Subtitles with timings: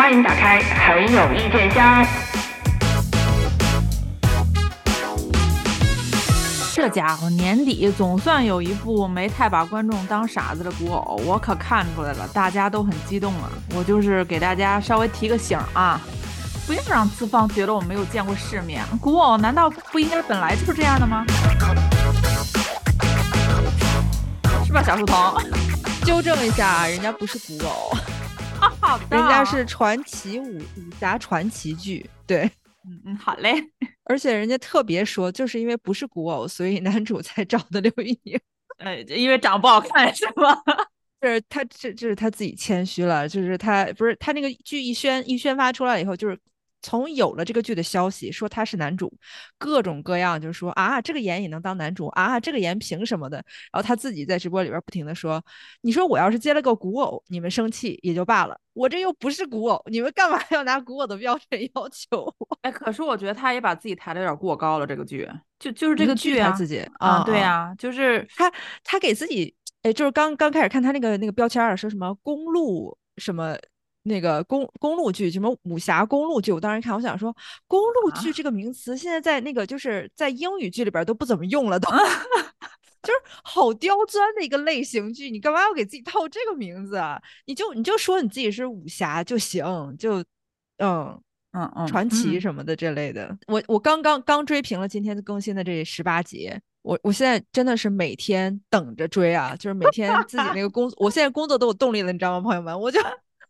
[0.00, 2.06] 欢迎打开很有意见箱。
[6.72, 13.50] 这家伙年底总算有一部没太把观众当傻子的古偶，我可看出来了，大家都很激动啊！
[13.74, 16.00] 我就是给大家稍微提个醒啊，
[16.66, 18.82] 不要让资方觉得我没有见过世面。
[19.02, 21.26] 古偶难道不应该本来就是这样的吗？
[24.64, 25.16] 是吧，小书童？
[26.06, 27.94] 纠正一下，人家不是古偶，
[28.90, 32.42] 好的，人家是传奇武武侠传奇剧，对，
[32.84, 33.54] 嗯嗯，好嘞。
[34.02, 38.36] 而且人家特别说，就是因为不是古偶，所以男主才找的刘宇宁，
[38.78, 40.60] 呃，因为长不好看是吗？
[41.22, 46.36] 是他这这是他自己谦虚了，就是他不是他那个剧一宣一宣发出来以后，就是。
[46.82, 49.12] 从有了这个剧的消息，说他是男主，
[49.58, 53.36] 各种各样就是说啊，这个颜也能当男主啊，这个颜凭什么的？
[53.72, 55.42] 然后他自己在直播里边不停的说，
[55.82, 62.34] 你说我要是接了个古偶，你们生气也就罢了，我这又不是古偶，你们干嘛要拿古偶的标准要求？
[62.62, 65.28] 哎，可是我觉得他也把自己抬的有点过高了，这个剧
[65.58, 68.50] 就就是这个剧啊，自己啊，对呀，就是他
[68.82, 73.56] 他给自己，哎，就是刚刚开始看他那个那个标签说什么公路什么。
[74.02, 77.34] 那个公公路剧，什么武侠公路剧，我当时看，我想说，
[77.66, 81.88] 公路剧这个名词现在在那个就是在英语剧里边都不怎么用了， 都
[83.02, 87.20] 就是好刁钻的一个类型剧，你干嘛要给自己套这个名字啊？
[87.46, 89.62] 你就你就说你自己是武侠就行，
[89.98, 90.24] 就
[90.78, 91.20] 嗯
[91.52, 93.36] 嗯嗯，传奇什么的这类的。
[93.48, 96.50] 我我刚刚刚追平了今天更新的这十八集，
[96.82, 102.80] 我我现在真的是每天等着追啊，就是每天自己那个工，我现在工作都有动力了，你知道吗，朋友们？
[102.80, 102.98] 我就。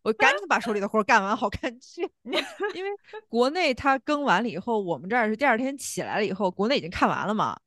[0.02, 2.02] 我赶紧把手里的活干完，好看剧。
[2.74, 2.90] 因为
[3.28, 7.58] 国内它更完了以后，我们这儿是第二天起来了以后，国内已经看完了嘛。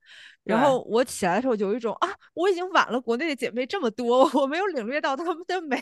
[0.44, 5.82] 然后我起来的时候就有一种啊，我已经晚了国内的姐妹这么多， 我没有领略到她们的美。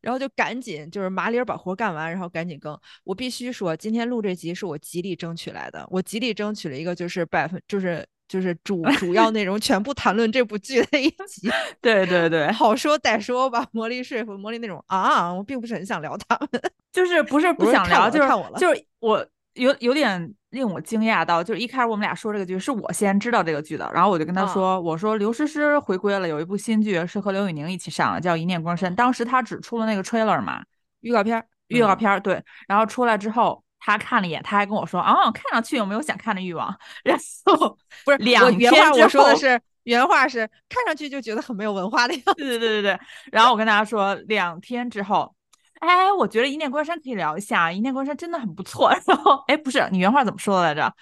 [0.00, 2.78] 然后就赶紧就是麻利儿把活干完，然后赶紧更。
[3.02, 8.06] 我必须说，今天录这集是我极力争取来的，我极力争取了一个就是百分就是。
[8.28, 11.50] 就是主 主要内容全部谈论这部剧的一集，
[11.80, 13.66] 对对对， 好说歹说吧。
[13.72, 16.62] 魔力说服魔力那种啊，我并不是很想聊他们，
[16.92, 18.28] 就是不是不想聊，就是
[18.58, 30.62] 就是我有有点令我惊讶到，就是一开始我们俩说这个剧是我先知道这个剧的，然后我就跟他说，我说刘诗诗回归了，有一部新剧是和刘宇宁一起上的，叫《一念光深》，当时他只出了那个 trailer 嘛，
[31.00, 33.64] 预告片，预告片对，然后出来之后。
[33.78, 42.34] 他看了一眼，他还跟我说：“啊，看上去有没有想看的欲望？”然后 不是两原话，我说的是原话是看上去就觉得很没有文化的样子。
[42.36, 43.00] 对对对对对。
[43.32, 45.34] 然后我跟大家说，两天之后，
[45.80, 48.90] 哎，我觉得《一念关山》可以聊一下，《一念关山》真的很不错。
[49.06, 50.92] 然后，哎，不是你原话怎么说的来着？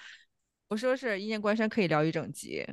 [0.69, 2.65] 我说是《一念关山》可以聊一整集。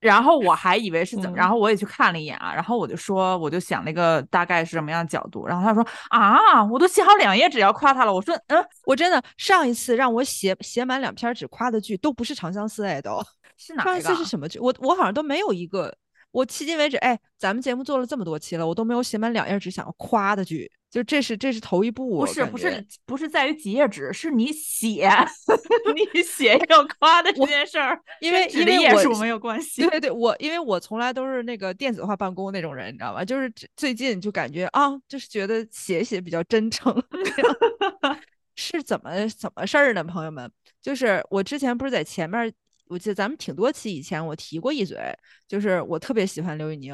[0.00, 13.22] 然后我还以为是怎么，然后我也去看了一眼啊，然后我就说，我就想那个大概是什么样的角度，然后他说啊，我都写好两页纸要夸他了，我说嗯，我真的上一次让我写写满两篇纸夸的剧都不是《长相思》哎，都
[13.58, 13.90] 是哪一个？
[13.92, 14.58] 上一次是什么剧？
[14.58, 15.94] 我我好像都没有一个，
[16.30, 20.70] 我迄今为止，哎，咱们节目做了这么多期了，我都没有写满两页纸想要夸的剧。
[20.90, 25.08] 就这是这是头一步，不是不是不是在于几页纸，是你写
[25.94, 29.82] 你写要夸的这件事儿，因为因为页数没有关系。
[29.82, 33.24] 对对对，我因为我从来都是那个电子化办公那种人，你知道吧？
[33.24, 36.92] 就是最近就感觉啊，就是觉得写写比较真诚。
[38.56, 40.02] 是怎么怎么事儿呢？
[40.02, 40.50] 朋友们，
[40.82, 42.52] 就是我之前不是在前面，
[42.88, 44.98] 我记得咱们挺多期以前我提过一嘴，
[45.46, 46.92] 就是我特别喜欢刘宇宁。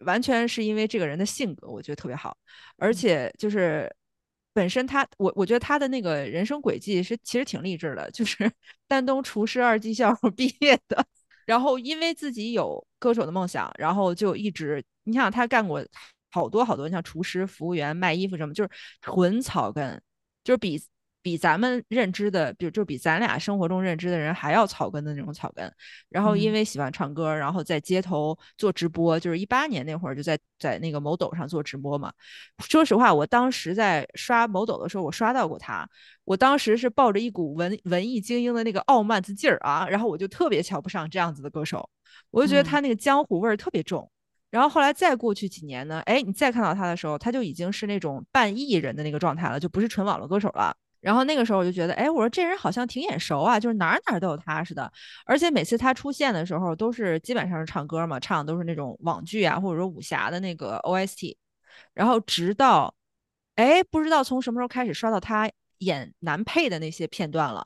[0.00, 2.36] 完全是因为这个人的性格，我觉得特别好，
[2.76, 3.90] 而且就是
[4.52, 8.50] 本身他，我我觉得他的那个人生轨迹是其实挺励志的，就是
[8.86, 11.04] 丹东厨师二技校 毕业的，
[11.46, 15.84] 然后因为自己有歌手的梦想，然后就一直，你想他干过
[16.30, 20.00] 好多好多，像厨师、服务员、卖衣服什么，就是纯草根，
[20.42, 20.82] 就是比。
[21.24, 25.72] 比咱们认知的，比如就比咱俩生活中认知的人还要草根的那种草根。
[26.10, 32.12] 然后因为喜欢唱歌，然后在街头做直播，就是一八年那会儿就在在那个某抖上做直播嘛。
[32.68, 35.88] 说实话，我当时在刷某抖的时候，我刷到过他。
[36.24, 41.88] 我当时是抱着一股文文艺精英的那个傲慢子劲儿啊，然后我就特别瞧不上这样子的歌手，
[42.30, 44.10] 我就觉得他那个江湖味儿特别重。
[44.50, 50.76] 然后后来再过去几年呢，哎，你再看到他的时候，他就已经是那种半艺人的那个状态了，就不是纯网络歌手了。
[51.04, 54.90] 然后那个时候我就觉得，哎，我说这人好像挺眼熟啊，就是哪哪都有他似的。
[55.26, 61.36] 而且每次他出现的时候，都是基本上是唱歌嘛，唱的都是那种网剧啊，或者说武侠的那个 OST。
[61.92, 62.94] 然后直到，
[63.56, 67.62] 哎，不知道从什么时候开始刷到他演男配的那些片段了，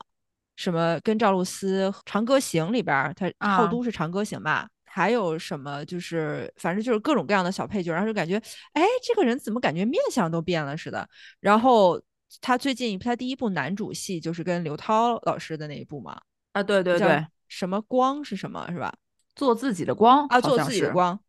[0.57, 4.67] 什么跟赵露思《长歌行》里边，他后都是《长歌行》吧？
[4.83, 8.35] 还有什么就是反正就是各种各样的小配角，然后就感觉，
[8.73, 11.07] 哎，这个人怎么感觉面相都变了似的？
[11.39, 12.01] 然后。
[12.41, 16.19] 他最近他第一部男主戏就是跟刘涛老师的那一部嘛，
[16.53, 18.93] 啊，对对对，什么光是什么是吧？
[19.35, 20.57] 做自己的光啊，做。
[20.63, 21.19] 自己的光。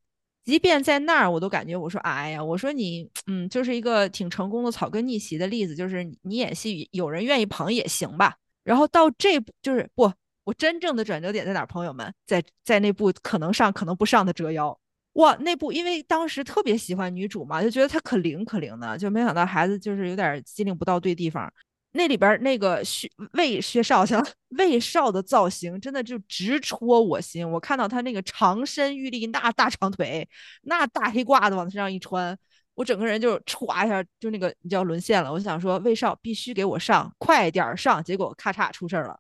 [0.43, 8.35] 即便在那儿，我都感觉我说，哎呀，我说你，嗯，就是一个挺成功的草根逆袭的例子，就是你你演戏有人愿意捧也行吧。
[8.65, 10.11] 然后到这部就是不，
[10.45, 11.67] 我真正的转折点在哪儿？
[11.67, 14.69] 朋友们，在在那部可能上可能不上的《折腰》。
[15.15, 21.53] 哇，那部因为当时特别喜欢女主嘛，就觉得她可灵可灵的，就没想到孩子就是有点机灵不到对地方。
[21.93, 24.25] 那里边那个薛魏薛少去了，
[24.57, 27.51] 魏少的造型真的就直戳我心。
[27.51, 30.29] 我看到他那个长身玉立，那大长腿，
[30.63, 32.39] 那大黑褂子往身上一穿，
[32.75, 35.33] 我整个人就歘一下就那个你就要沦陷了。
[35.33, 38.01] 我想说魏少必须给我上，快点上！
[38.05, 39.19] 结果咔嚓出事儿了。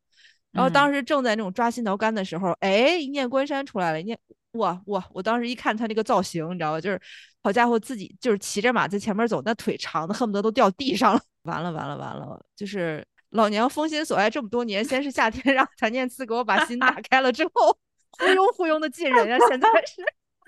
[0.52, 4.16] 然后当时正在那种抓心挠肝的时候，哎，一念关山出来了，一念
[4.52, 5.04] 哇哇！
[5.12, 6.80] 我当时一看他那个造型，你知道吧？
[6.80, 7.00] 就是
[7.42, 11.20] 好家伙，自己就是骑着马在前面走，那腿长的恨不得都掉地上了。
[11.42, 12.38] 完了完了完了！
[12.56, 17.76] 就是老娘封心所爱这么多年，先是夏天 让谭念慈给我把心打 开了之后，
[18.18, 19.38] 忽悠忽悠的进人啊！
[19.48, 20.02] 现在是，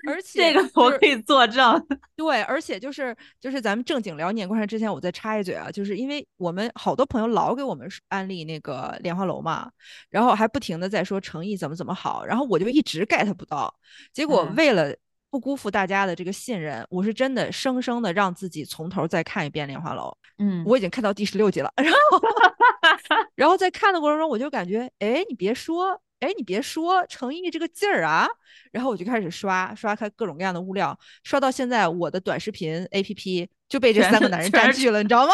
[0.05, 1.87] 而且这个我可以作证。
[2.15, 9.71] 对，而且就是就是咱们正经聊年关山之前，我再插一嘴啊，就是因为我们好多朋友老给我们安利那个莲花楼嘛，
[10.09, 13.73] 然后还不停的在说诚意怎么怎么好，然后我就一直 get 不到，
[14.11, 14.93] 结果嗯为了
[15.29, 22.21] 不辜负大家的这个信任，我是真的生生的让自己从头再看一遍莲花楼，嗯，我已经看到第十六集了， 然后
[23.35, 25.99] 然后在看的过程中，我就感觉，哎，你别说。
[26.23, 28.27] 哎，你别说，成毅这个劲儿啊！
[28.71, 35.33] 然后我就开始刷刷开各种各样的物料，刷到现在，我的短视频 APP 就被这三个男人占据了，你知道吗？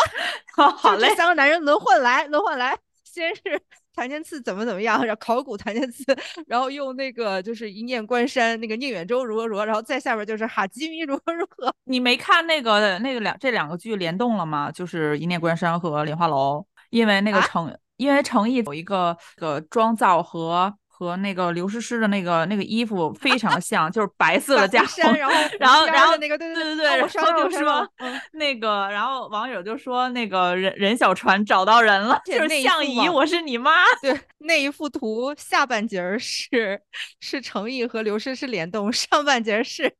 [0.55, 3.41] 好好嘞这，三个男人轮换来，轮换来，先是
[3.95, 6.03] 谭健次怎么怎么样，然后考古谭健次，
[6.47, 11.73] 然后用那个就是一念关山那个宁远舟如何如何，然后再下边就是哈基米如何如何。
[11.83, 14.71] 你没看那个那个两这两个剧联动了吗？
[14.71, 16.59] 就是《一念关山》和《莲花楼》，
[16.91, 27.89] 因为那个啊程，因为程毅有一个个妆造和和那个刘诗诗的那个那个衣服非常像，就是白色的加身，然后 然后然后那个对对对对，哦然后就说。
[28.33, 33.71] 那个，然后网友就说那个任任小船找到人了，就是且那一相姨，我是你妈。
[34.01, 36.81] 对，那一幅图下半截儿是
[37.21, 39.93] 是程毅和刘诗诗联动，上半截儿是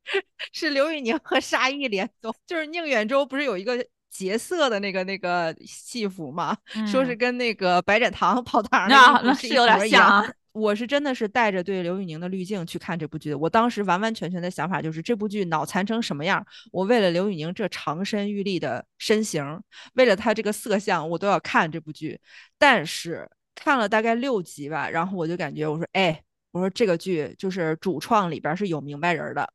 [0.52, 2.34] 是刘宇宁和沙溢联动。
[2.46, 6.56] 就是宁远舟不是有一个劫色的那个那个戏服嘛，
[6.90, 10.32] 说是嗯跟那个白展堂跑堂儿那那是有点像啊。
[10.52, 13.38] 我是真的是带着对刘宇宁的滤镜去看这部剧的。
[13.38, 19.60] 我当时完完全全的想法就是这部剧脑残成什么样，我为了刘宇宁这长身玉立的身形，
[19.94, 22.18] 为了他这个色相，我都要看这部剧。
[22.58, 29.52] 但是看了大概六集吧，然后我就感觉我说，哎，我说这个剧就是主创里边是有明白人的。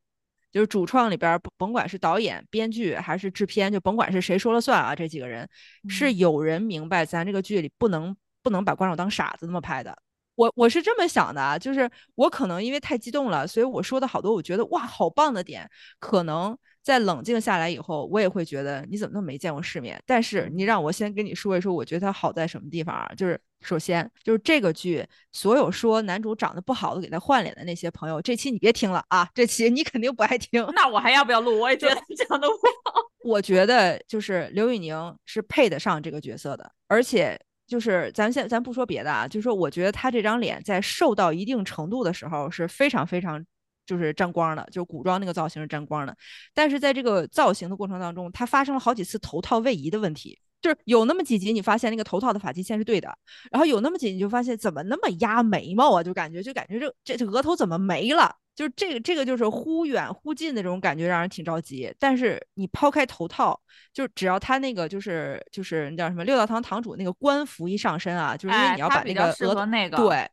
[0.51, 5.45] 就是主创里边，甭管是导演、编剧还是制片，就甭管是谁说了算啊，这几个人
[5.89, 9.97] 是嗯有人明白咱这个剧里不能不能把观众当傻子那么拍的。
[10.35, 20.01] 我我是这么想的啊，就是我可能因为太激动了，所以我说的好多我觉得哇好棒的点，可能在冷静下来以后，我也会觉得你怎么那么没见过世面。
[20.05, 23.11] 但是你让我先跟你说一说，我觉得它好在什么地方啊？
[23.17, 30.65] 就是首先就是这个剧，所有说男主长得不好的给他换脸的那些朋友，这期你别听了啊，这期你肯定不爱听。
[30.75, 31.59] 那我还要不要录？
[31.59, 33.01] 我也觉得讲的不好。
[33.23, 34.95] 我觉得就是刘宇宁
[35.25, 43.43] 是配得上这个角色的，而且就是咱先咱不说别的啊，就说我觉得他这张脸在瘦到一定程度的时候是非常非常
[43.85, 46.15] 就是沾光的，就是古装那个造型是沾光的，
[46.53, 50.39] 但是在这个造型的过程当中，他发生了好几次头套位移的问题。
[50.61, 53.15] 就是有那么几集，你发现那个头套的发际线是对的，
[53.51, 58.35] 然后有那么几集你就发现怎么那么压眉毛啊，就感觉就感觉这这这额头怎么没了？
[58.55, 61.93] 就是这个这个就是忽远忽近的这种感觉，让人挺着急。
[61.99, 63.59] 但是你抛开头套，
[63.93, 70.27] 就只要他那个就是就是你叫什么六道堂堂主那个官服一上身啊，就是因为你要把那个额那个对。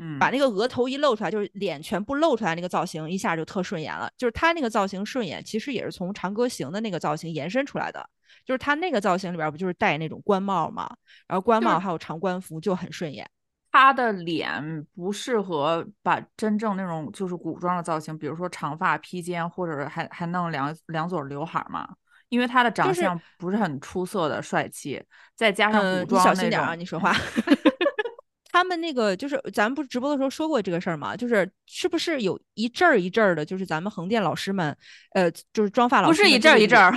[0.00, 4.10] 嗯，把那个额头一露出来，就是脸全部露出来，那个造型一下就特顺眼了。
[4.16, 8.02] 就是他那个造型顺眼，其实也是从长歌行的那个造型延伸出来的。
[8.46, 10.90] 就是他那个造型里边不就是戴那种官帽嘛，
[11.28, 13.28] 然后官帽还有长官服就很顺眼。
[13.72, 21.88] 他的脸不适合把真正那种就是古装的造型，比如说长发披肩，或者是还还弄两两撮刘海儿嘛。
[22.28, 25.02] 因为他的长相不是很出色的帅气，
[25.34, 27.14] 再加上古装那小心点啊，你说话。
[28.52, 31.16] 他们那个就是咱们不是直播的时候说过这个事儿吗？
[31.16, 34.76] 就是是不是有一阵儿一阵儿的，就是咱们横店老师们，
[35.14, 36.92] 呃，就是妆发老师不是一阵儿一阵儿，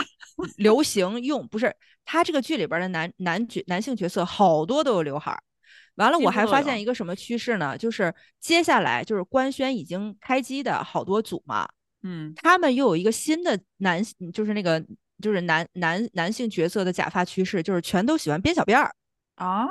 [0.58, 5.41] 流行用，不是他这个剧里边的男男角男性角色好多都有刘海儿。
[5.96, 7.78] 完了，我还发现一个什么趋势呢？
[7.78, 11.68] 就是接下来就是官宣已经开机的好多组嘛，
[12.04, 14.02] 嗯，他们又有一个新的男，
[14.34, 14.84] 就是那个
[15.22, 18.94] 就是男男男性角色的假发趋势，就是全都喜欢编小辫儿
[19.36, 19.68] 啊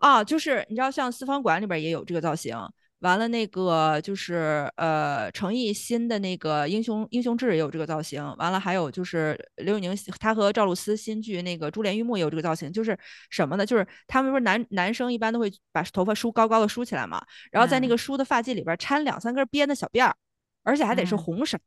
[0.00, 2.56] 啊，就是你知道像四方馆里边也有这个造型。
[3.00, 8.24] 完了，那个就是呃，成毅新的那个英雄英雄志也有这个造型。
[8.38, 12.72] 完了，还有就是刘宇宁他和赵露思新剧那个珠帘玉幕也有这个造型。
[12.72, 12.98] 就是
[13.28, 13.66] 什么呢？
[13.66, 17.22] 就是他们不是男男生一般都会把头发梳高高的梳起来嘛，
[17.52, 20.16] 然后在那个梳的发髻里边掺两三根编的小辫儿，
[20.62, 21.58] 而且还得是红色。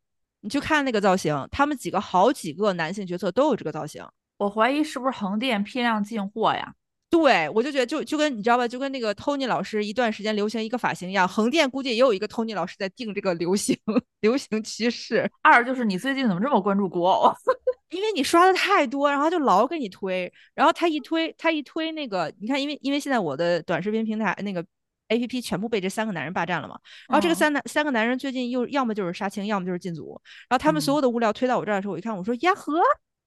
[0.41, 4.03] 你去看那个造型，他们几个好几个男性角色都有这个造型。
[4.37, 6.73] 我怀疑是不是横店批量进货呀？
[7.09, 13.75] 对，我就觉得就就跟你知道吧，就跟那个 Tony 老师一段时间流行一个发型一样，横店估计也有一个 Tony 老师在定这个流行
[14.21, 15.29] 流行趋势。
[15.41, 17.33] 二就是你最近怎么这么关注古偶？
[17.89, 24.63] 因为你刷的太多，然后他就老给你推，然后他一推他一推那个，你看，因为因为现在我的短视频平台那个
[25.07, 32.79] A P P 全部被这三个男人霸占了嘛，然后这个三男三个男人最近又要么就是杀青，要么就是进组，然后他们所有的物料推到我这儿的时候，我一看，我说呀呵，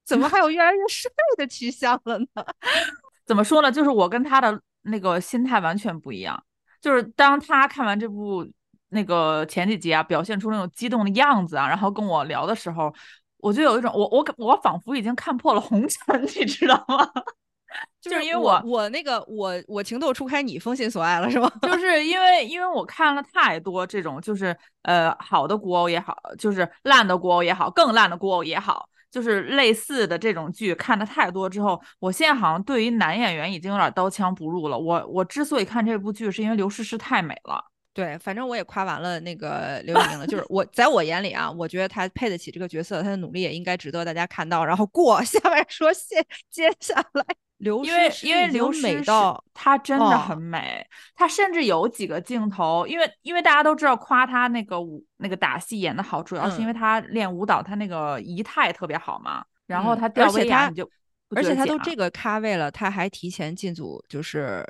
[0.05, 2.27] 怎么还有越来越 帅的趋向了呢？
[3.25, 3.71] 怎么说呢？
[3.71, 6.41] 就是我跟他的那个心态完全不一样。
[6.81, 8.45] 就是当他看完这部
[8.89, 12.93] 那个前几集啊，表现出那种激动的样子啊，然后跟我聊的时候，
[13.37, 17.09] 我就有一种我我我仿佛已经看破了红尘， 你知道吗？
[17.99, 21.49] 就是因为我我那个我我情窦初开，你封心所爱了是吗？
[21.63, 28.87] 就是因为因为我看了太多这种，就是呃好的古偶也好，就是烂的古偶也好，更烂的古偶也好。
[29.13, 34.75] 就是类似的这种剧看的太多之后，我现在好像对于男演员已经有点刀枪不入了。
[34.75, 37.63] 我我之所以看这部剧，是因为刘诗诗太美了。
[37.93, 40.25] 对，反正我也夸完了那个刘宇宁了。
[40.25, 44.65] 就是 我在我眼里啊，我觉得他配得起这个角色，他的努力也应该值得大家看到。
[44.65, 47.23] 然后过 下面说谢，接下来。
[47.63, 59.43] 刘因为因为刘美到她真的很美，她甚至有几个镜头，因为因为大家都知道夸她那个舞那个打戏演的好，主要是因为她练舞蹈，她那个仪态特别好嘛。
[59.65, 60.89] 然后她吊威亚，你就
[61.29, 64.61] 而且她都这个咖位了，她还提前进组，就是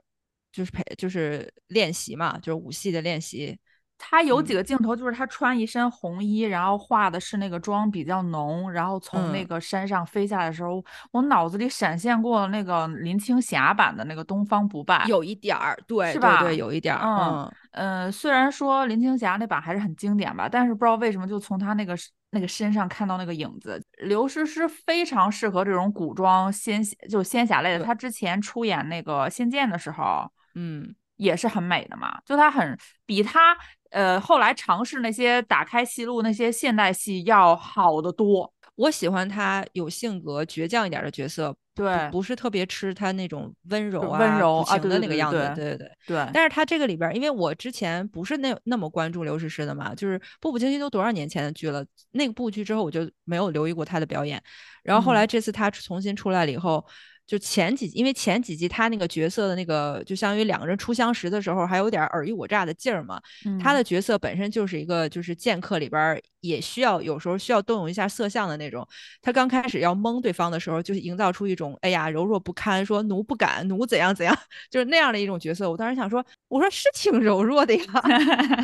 [0.52, 3.58] 就是陪就是练习嘛，就是舞戏的练习。
[4.06, 16.42] 他有几个镜头，就是他穿一身红衣，然后化的是那个妆比较浓，然后从那个山上飞下来的时候，我脑子里闪现过那个林青霞版的那个东方不败，有一点儿，对，是吧？
[16.44, 18.12] 对，有一点儿，嗯嗯。
[18.12, 21.96] 虽然说林青霞那版还是很经典吧，但是不知道为什么就从她那个
[22.32, 23.82] 那个身上看到那个影子。
[24.00, 33.56] 刘诗诗非常适合这种古装仙就仙侠类的，她之前出演那个《仙剑》的时候，嗯，也是很美的嘛，就她很比她。
[33.94, 38.52] 呃，后来尝试那些打开戏路那些现代戏要好得多。
[38.76, 45.38] 我喜欢他有性格、倔强一点的角色，对，不是特别吃他那种温柔啊、温柔啊的那个样子。
[45.56, 46.28] 对对对对。
[46.34, 54.42] 但是他这个里边，因为我之前不是那那么关注刘诗诗的嘛，就是《步步惊心》都多少年前的剧了，那个部剧之后我就没有留意过他的表演。
[54.82, 56.84] 然后后来这次他重新出来了以后。
[57.26, 63.22] 就前几集，因为前几集他那个角色的那个，就相当于两个人初相识的时候，还有点尔虞我诈的劲儿嘛。
[63.60, 68.88] 他的角色本身就是一个，就是剑客里边也需要有时候需要动用一下色相的那种。
[69.22, 74.38] 他刚开始要蒙对方的时候，就是营造出一种哎呀柔弱不堪，说奴不敢，奴怎样怎样，
[74.70, 75.72] 就是那样的一种角色。
[75.72, 77.84] 我当时想说，我说是挺柔弱的呀。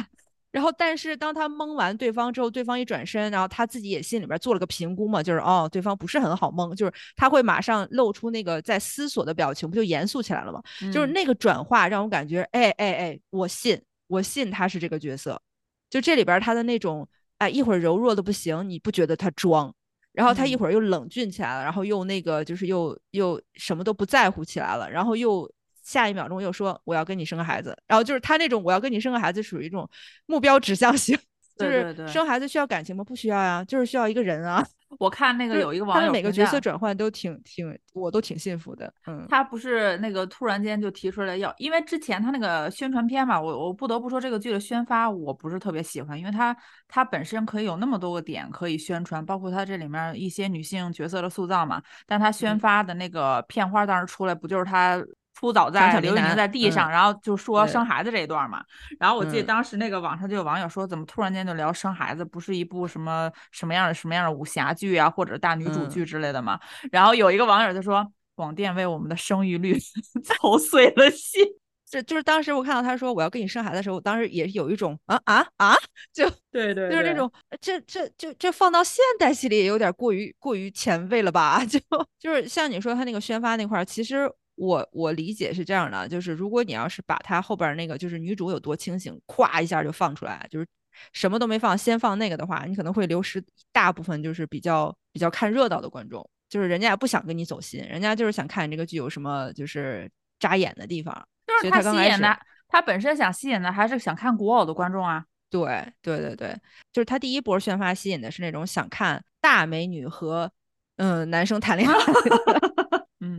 [0.52, 10.60] 然后，但是当他蒙完对方之后，对方一转身，然后他自己也心里边做了个评估嘛，就是哦，对方不是很好蒙，就是他会马上露出那个在思索的表情，不就严肃起来了吗？
[10.92, 15.40] 就是那个转化让我感觉，哎哎哎，我信，我信他是这个角色。
[15.88, 19.72] 就这里边他的那种，哎，一会儿柔弱的不行，你不觉得他装？
[20.14, 25.48] 然后他一会儿又冷峻起来了，然后又那个就是又又什么都不在乎起来了，然后又。
[25.90, 29.90] 下一秒钟又说我要跟你生个孩子，然后就是他那种我要跟你生个孩子属于一种
[30.28, 31.18] 目标指向型，
[31.58, 33.04] 就是生孩子需要感情吗？
[33.04, 34.64] 不需要呀，就是需要一个人啊。
[34.98, 38.92] 我看那个有一个网友，他们每个角色转换都挺挺，我都挺信服的。
[39.06, 55.00] 嗯，他不是那个突然间就提出来要，因为之前他那个宣传片嘛，我我不得不说这个剧的宣发我不是特别喜欢，因为他他本身可以有那么多个点可以宣传，包括他这里面一些女性角色的塑造嘛，但他宣发的那个片花当时出来不就是他。
[55.40, 58.62] 扑倒在刘宇宁在地上，然后就说生孩子这一段嘛。
[59.00, 62.26] 然后我记得当时那个网上就有网友说，怎么突然间就聊生孩子？
[62.26, 66.60] 不是一部什么什么样的什么样的武侠剧啊，或者大女主剧之类的嘛？
[66.92, 68.06] 然后有一个网友就说，
[68.36, 69.78] 广电为我们的生育率
[70.26, 71.42] 操碎了心。
[71.90, 75.74] 这就是当时我看到他说我要跟你生孩子的时候，我当时也有一种啊啊啊，
[76.14, 77.32] 就 对对，就是那种
[77.62, 81.64] 这这就这放到现代戏里也有点过于过于前卫了吧？
[81.66, 81.80] 就
[82.20, 84.30] 就是像你说他那个宣发那块儿，其实。
[84.60, 90.68] 我我理解是这样的，就是如果你要是把它后边那个就是女主有多清醒，咵一下就放出来，就是
[91.14, 96.28] 什么都没放，先放那个的话，你可能会流失大部分就是比较比较看热闹的观众。
[96.50, 101.14] 就是人家也不想跟你走心，人家就是想看这个剧有什么就是扎眼的地方。
[101.62, 105.24] 就是他吸引的，他本身想吸引的还是想看古偶的观众啊。
[105.52, 106.56] 对对对对，
[106.92, 110.52] 就是他第一波宣发吸引的是那种想看大美女和
[110.98, 111.96] 嗯男生谈恋爱，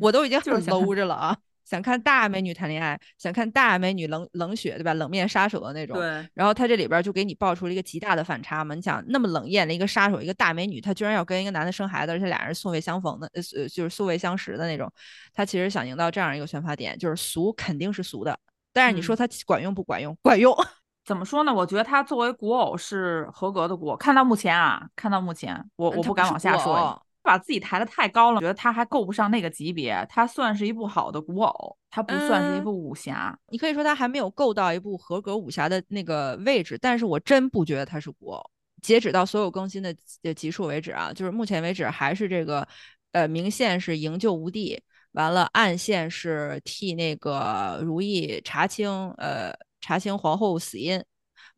[0.01, 1.37] 我都已经很搂着了啊。
[1.63, 4.93] 想看大美女谈恋爱，想看大美女冷冷血，对吧？
[4.95, 5.97] 冷面杀手的那种。
[5.97, 6.05] 对。
[6.35, 8.75] 然后他这里边就给你爆出了一个极大的反差嘛。
[8.75, 14.93] 你想那么冷艳的一个杀手，一个大美女，她居然要跟一个男的生孩子，而且俩人素未相逢的，呃，就是素未相识的那种。
[15.33, 18.37] 他其实想营造这样一个宣发点，就是俗肯定是俗的，
[18.73, 20.17] 但是你说他管用不管用？
[20.23, 20.53] 管用。
[21.07, 21.55] 怎么说呢？
[21.55, 23.97] 我觉得他作为古偶是合格的古偶。
[23.97, 27.01] 看到目前啊，看到目前，我我不敢往下说。
[27.31, 30.05] 把自己抬得太高了，觉得他还够不上那个级别。
[30.09, 33.39] 他算是一部好的古偶，他不算是一部武侠。
[33.51, 38.43] 你可以说他还没有够到一部合格武侠的那个位置，但是我真不觉得他是古偶。
[38.83, 39.95] 截止到所有更新的
[40.35, 42.67] 集数为止啊，就是目前为止还是这个，
[43.13, 44.83] 呃，明线是营救吴地，
[45.13, 51.01] 完了暗线是替那个如意查清，呃，查清皇后死因，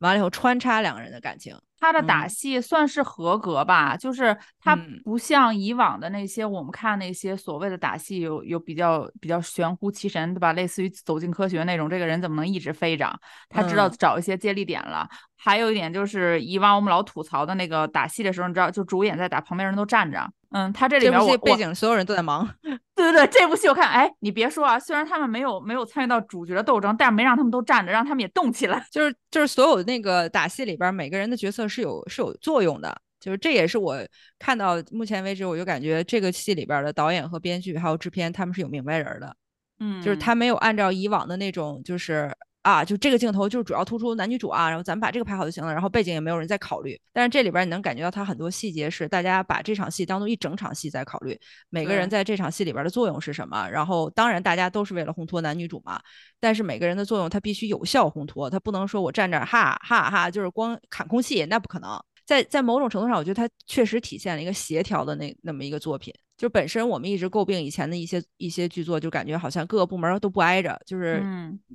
[0.00, 1.58] 完了以后穿插两个人的感情。
[1.82, 10.52] 他的打戏算是合格吧，就是他不像以往的那些我们看那些所谓的打戏有有比较比较玄乎其神，对吧？
[10.52, 13.12] 类似于走进科学那种，这个人怎么能一直飞着？
[13.48, 15.08] 他知道找一些接力点了。
[15.36, 20.24] 还有一点就是以往我们老吐槽的那个打戏的时候，你知道，就主演在打，旁边人都站着。
[20.52, 22.48] 嗯，他这里面我背景所有人都在忙。
[22.94, 28.86] 对对对，这部戏我看，哎，你别说啊，虽然他们没有没有参与到主角的斗争，但是没让他们都站着，让他们也动起来。
[28.92, 33.96] 就是就是所有那个打戏里边每个人的角色是有是有作用的，就是这也是我
[34.38, 39.36] 看到目前为止，我就感觉这个戏里边的导演和编剧还有制片他们是有明白人的。
[39.80, 42.30] 嗯，就是他没有按照以往的那种就是。
[42.62, 46.98] 啊，就这个镜头就是主要突出男女主啊，然后咱们把这个拍好就行了，然后背景也没有人在考虑。
[47.12, 51.36] 但是这里边你能感觉到他很多细节是大家把这场戏当做一整场戏在考虑，
[51.70, 53.68] 每个人在这场戏里边的作用是什么。
[53.68, 56.00] 然后当然大家都是为了烘托男女主嘛，
[56.38, 62.00] 但是每个人的作用他必须有效烘托，他不能说我站这儿哈哈哈就是光砍空气，那不可能。
[62.24, 66.14] 在在某种程度上，我觉得他确实体现了一个协调的那那么一个作品。
[66.42, 71.22] 就本身我们一直诟病以前的一些一些剧作，就感觉好像各个部门都不挨着，就是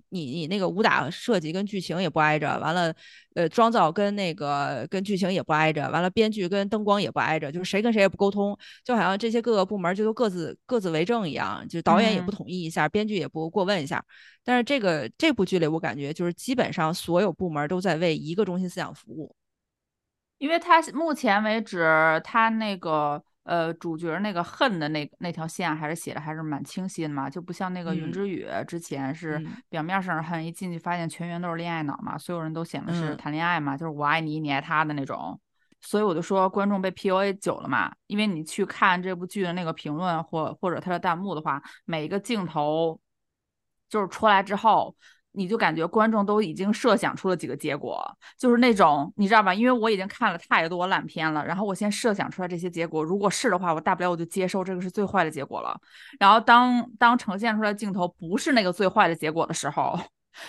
[0.09, 2.93] 你你那个武打设计跟剧情也不挨着，完了
[3.35, 14.03] 呃妆造跟那个跟剧情也不挨着，完了编剧跟灯光也不挨着，就是谁跟谁也不沟通，就好像这些各个部门就都各自各自为政一样，就导演也不统一一下，编剧也不过问一下。
[14.43, 19.33] 但是这个这部剧里，我感觉就是基本上所有部门都在为一个中心思想服务。
[20.39, 35.39] 因为他目前为止，他那个呃主角那个恨的那那条线还是写的还是蛮清晰的嘛，就不像那个云之羽之前是表面上恨，一进去发现全员都是恋爱脑嘛，所有人都显得是谈恋爱嘛，就是我爱你，你爱他的那种。
[35.81, 42.99] 所以我就说观众被 PUA 久了嘛，因为你去看这部剧的那个评论或或者他的弹幕的话，每一个镜头
[43.89, 44.95] 就是出来之后。
[45.37, 48.03] 你就感觉观众都已经设想出了几个结果，
[48.37, 49.53] 就是那种你知道吧？
[49.53, 55.79] 因为我已经看了太多烂片了，然后我先设想出来这些结果，如果是的话，我大不了我就接受这个是最坏的结果了。
[56.19, 59.97] 然后当当呈现出来镜头不是那个最坏的结果的时候，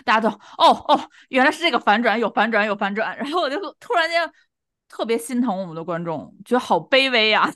[0.04, 3.16] 大家都哦哦，原来是这个反转，有反转有反转。
[3.16, 4.30] 然后我就突然间
[4.88, 7.52] 特别心疼我们的观众，觉得好卑微呀。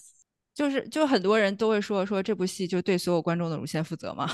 [0.54, 4.28] 就是就很多人都会说说这部戏就对所有观众的乳腺负责嘛。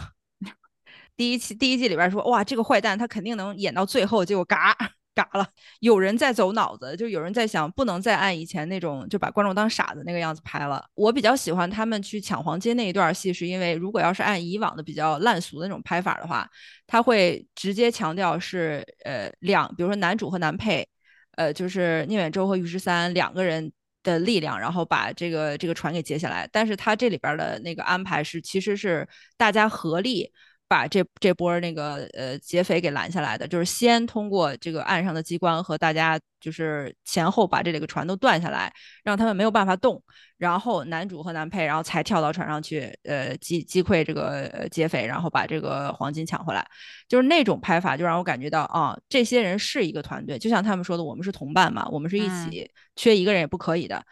[1.18, 4.72] 第一期第一季里边说哇，这个坏蛋他肯定能演到最后，结果嘎
[5.16, 5.44] 嘎了。
[5.80, 10.80] 有人在走脑子，就有人在想，不能再按以前那种就把观众当傻子那个样子拍了。
[10.94, 16.48] 我比较喜欢他们去抢黄金那一段戏，是因为如果要是按以往的比较烂俗的那种拍法的话，
[16.86, 20.86] 他会直接强调是呃两，比如说男主和男配，
[21.32, 23.72] 呃就是聂远舟和于十三两个人
[24.04, 26.48] 的力量，然后把这个这个船给截下来。
[26.52, 30.32] 但是他这里边的那个安排是，其实是大家合力。
[30.68, 40.02] 把这这波那个呃劫匪给拦下来的，就是先通过这个岸上的机关和大家就是前后把这几个船都断下来，让他们没有办法动，
[40.36, 46.64] 然后男主和男配然后才跳到船上去，呃击击溃这个劫匪，然后把这个黄金抢回来，
[47.08, 54.04] 就是那种拍法就让我感觉到啊，这些人是一个团队，就像他们说的，我们是同伴嘛，我们是一起，缺一个人也不可以的。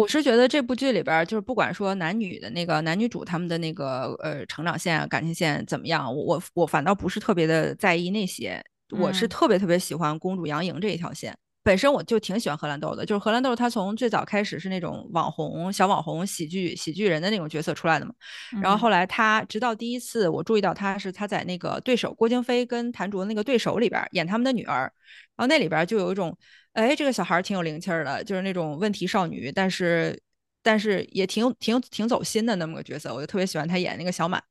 [0.00, 8.62] 我是觉得这部剧里边，就是不管说男女的那个男女主他们的那个呃成长线、感情线怎么样，我我我反倒不是特别的在意那些，
[8.98, 11.36] 我是特别特别喜欢公主杨颖这一条线。
[11.62, 18.14] 本身我就挺喜欢荷兰豆的，就是荷兰豆她从最早开始是那种网红小网红喜剧喜剧人的那种角色出来的嘛，
[18.62, 24.90] 然后后来他直到第一次我注意到他是他在那个对手郭京飞跟谭卓那个对手里边演他们的女儿，
[25.36, 26.34] 然后那里边就有一种。
[26.72, 30.18] 哎，这个小孩挺有灵气儿的，就是那种问题少女，但是
[30.62, 34.42] 但是也挺挺挺走心的那么个角色，我就特别喜欢他演那个小满。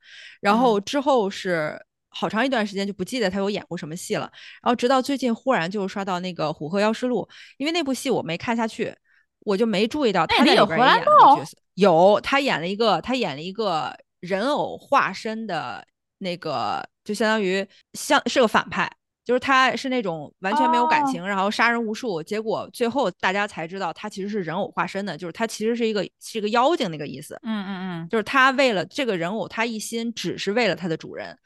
[0.41, 1.79] 然后之后是
[2.09, 4.29] 好长一段时间就不记得他有演过什么戏了，
[4.61, 7.27] 然后直到最近忽然就刷到那个《虎鹤妖师录》，
[7.57, 8.93] 因为那部戏我没看下去，
[9.39, 11.57] 我就没注意到他在里边演了个角色。
[11.75, 18.91] 有他演了一个，他演了一个人偶化身的那个，就相当于像是个反派。
[19.25, 27.39] 就是他是那种完全没有感情，然后杀人无数，结果最后大家才知道他其实是人偶化身的，就是他其实是一个是一个妖精那个意思。
[27.43, 31.37] 嗯嗯嗯，就是他为了这个人偶，他一心只是为了他的主人。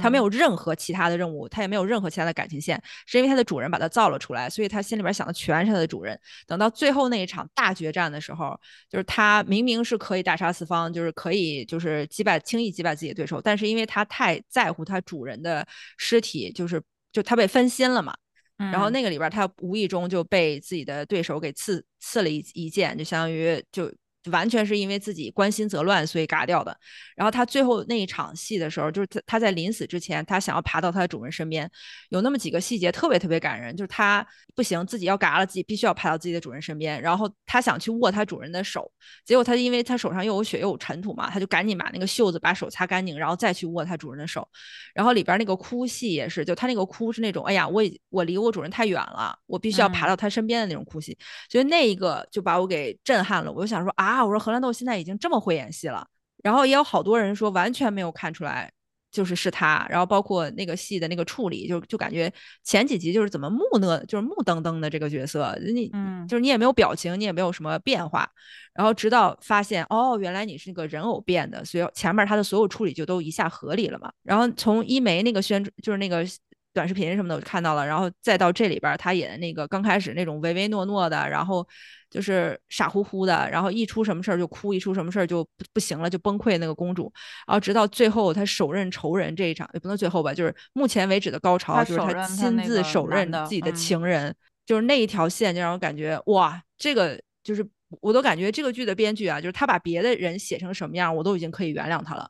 [0.00, 6.16] 他没有任何其他的任务，他也没有任何其他的感情线，是因为他的主人把他造了出来，所以他心里边想的全是他的主人。
[6.46, 8.56] 等到最后那一场大决战的时候，
[8.88, 16.80] 就是他明明是可以大杀四方，就是可以就是击败轻易击败自己的对手，但是因为他太在乎他主人的尸体，就是
[17.12, 18.14] 就他被分心了嘛。
[18.56, 23.92] 然后那个里边他无意中就被自己的对手给刺刺了一一剑，就相当于就。
[24.26, 26.76] 完全是因为自己关心则乱，所以嘎掉的。
[27.16, 31.70] 然后他最后那一场戏的时候，就是他他在临死之前，他想要爬到他的主人身边，
[32.10, 33.74] 有那么几个细节特别特别感人。
[33.74, 37.00] 就是他不行，自己要嘎了，自己必须要爬到自己的主人身边。
[37.00, 38.90] 然后他想去握他主人的手，
[39.24, 44.46] 结果他因为他手上又有血又有尘土嘛，他就赶紧把那个袖子把手擦干净，然后再去握他主人的手。
[44.92, 51.16] 然后里边那个哭戏也是，就他那个哭是那种，哎呀，我我离我主人太远了，我必须要爬到他身边的那种哭戏。
[51.50, 53.50] 所以那一个就把我给震撼了。
[53.50, 54.09] 我就想说啊。
[54.10, 54.24] 啊！
[54.24, 56.06] 我说荷兰豆现在已经这么会演戏了，
[56.42, 58.70] 然后也有好多人说完全没有看出来
[59.10, 68.28] 就是是他，然后包括那个戏的那个处理，就就感觉前几集就是怎么木讷，就是木登登的这个角色，你嗯，就是你也没有表情，你也没有什么变化，
[68.72, 74.12] 然后直到发现哦，原来你是那个人偶变的，所以前面他的所有处理就都一下合理了嘛。
[74.22, 76.24] 然后从一梅那个宣就是那个
[76.72, 81.66] 短视频什么的我看到了，然后再到这里边他演的那个刚开始那种唯唯诺诺的，然后。
[82.10, 86.58] 就是傻乎乎的，然后一出什么事儿就哭，一出什么事儿就不不行了，就崩溃。
[86.58, 87.04] 那个公主，
[87.46, 94.34] 然后直到最后他手刃仇人这一场，也不能最后吧，就是目前为止的高潮，就是他亲自手刃自己的情人，
[94.66, 97.64] 就是那一条线就让我感觉哇，这个就是
[98.00, 102.28] 我都感觉这个剧的编剧啊，就是他把别的人写成什么样，我都已经可以原谅他了。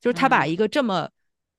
[0.00, 1.08] 就是他把一个这么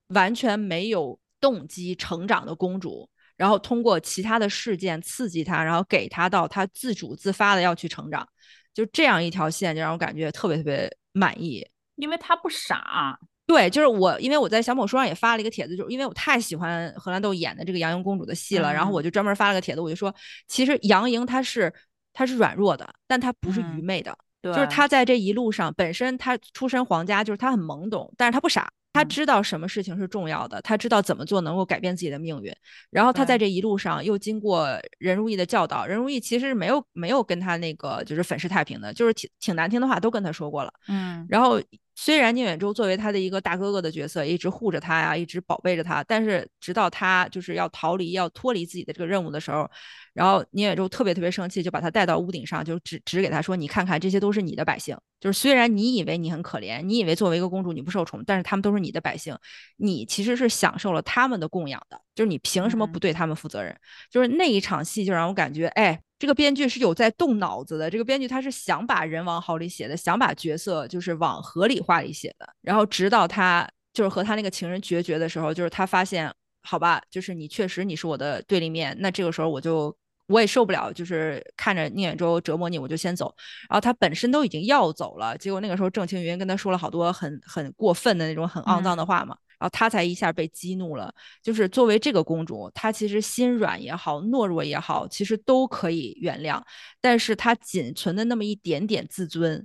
[0.08, 3.10] 完全没有动机成长的公主。
[3.38, 8.28] 然后通过其他的事件刺激她，然后给她到她自主自发的要去成长，
[8.72, 13.18] 就这样一条线就让我感觉特别特别满意，因为她不傻。
[13.48, 20.14] 对，就是我，因为我在小某书上也发了一个帖子，就是因为我太喜欢荷兰豆演的这个杨莹公主的戏了，然后我就专门发了个帖子，我就说，
[20.48, 21.74] 其实杨莹她是
[22.14, 28.72] 她是软弱的，但她不是愚昧的，就是她在这一路上本身她出身皇家，就是她很懵懂，但是她不傻。
[28.94, 32.54] 他知道什么事情是重要的，他知道怎么做能够改变自己的命运。
[32.90, 34.68] 然后他在这一路上又经过
[35.00, 40.74] 任如意的教导，任如意其实没有没有跟他那个就是粉饰太平的，就是挺挺难听的话都跟他说过了。
[40.88, 41.62] 嗯，然后。
[42.04, 49.70] 虽然宁远舟作为他的一个大哥哥的角色，一直护着他呀，一直宝贝着他，但是直到他就是要逃离、要脱离自己的这个任务的时候，
[50.12, 54.98] 然后宁远舟特别特别生气，就把他带到屋顶上，就指指给他说：“你看看，这些都是你的百姓。
[55.20, 59.38] 就是虽然你以为你很可怜，你以为作为一个公主你不受宠，但是他们都是你的百姓，
[59.78, 62.02] 你其实是享受了他们的供养的。
[62.16, 63.78] 就是你凭什么不对他们负责任？
[64.10, 72.48] 就是那一场戏就让我感觉，哎。”这个编剧是有在动脑子的，这个编剧他是想把人往好里写的，想把角色就是往合理化里写的。
[72.62, 76.32] 然后直到他就是和他那个情人决绝的时候，就是他发现，
[76.62, 83.34] 好吧，就是你确实你是我的对立面，那这个时候我就我也受不了，就是看着宁远舟折磨你，我就先走。
[83.68, 89.36] 然后他本身都已经要走了，结果那个时候郑青云跟他说了好多很很过分的那种很肮脏的话嘛。
[89.62, 96.60] 然后她才一下被激怒了，就是作为这个公主，她其实心软也好，懦弱也好，其实都可以原谅，
[97.00, 99.64] 但是她仅存的那么一点点自尊，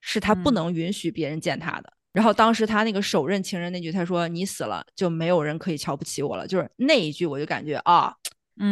[0.00, 1.92] 是她不能允许别人践踏的。
[2.12, 8.12] 然后当时她那个手刃情人那句，她说你死了就没有人可以瞧不起我了，就是那一句，我就感觉啊，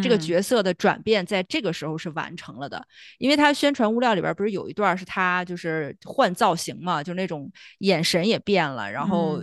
[0.02, 2.84] 这个角色的转变在这个时候是完成了的，
[3.18, 9.40] 因为他宣传物料里边不是有一段是他就是换造型嘛，就那种眼神也变了，然后。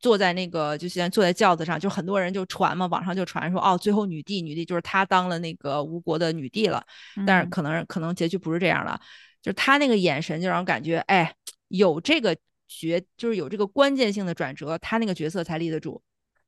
[0.00, 6.84] 坐在那个，就现在坐在轿子上，就很多人就传嘛，网上就传说，哦，最后女帝，女帝就是她当了那个吴国的女帝了。
[7.26, 9.00] 但是可能可能结局不是这样了，
[9.42, 11.34] 就是她那个眼神就让我感觉，哎，
[11.68, 12.34] 有这个
[12.66, 16.00] 角，就是有这个关键性的转折，她那个角色才立得住。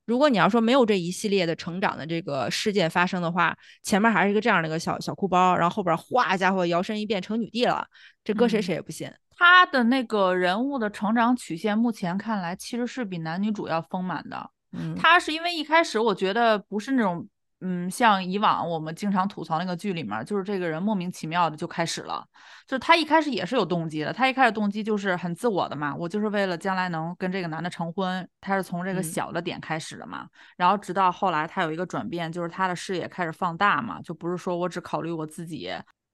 [0.06, 7.86] 如果你要说没有这一系列的成长的这个事件发生的话，前面还是一个这样的一个小小哭包，然后后边哗家伙摇身一变成女帝了，
[8.24, 9.08] 这搁谁谁也不信。
[9.40, 14.50] 他的那个人物的成长曲线，目前看来其实是比男女主要丰满的。
[14.72, 17.26] 嗯，他是因为一开始我觉得不是那种
[17.62, 22.22] 嗯，像以往我们经常吐槽那个剧里面，就是这个人莫名其妙的就开始了，
[22.66, 30.26] 就是他一开始也是有动机的，他一开始动机就是很自我的嘛，我就是为了将来能跟这个男的成婚，他是从这个小的点开始的嘛，
[30.58, 35.70] 然后直到后来他有一个转变，就是他的视野开始放大嘛，就不是说我只考虑我自己，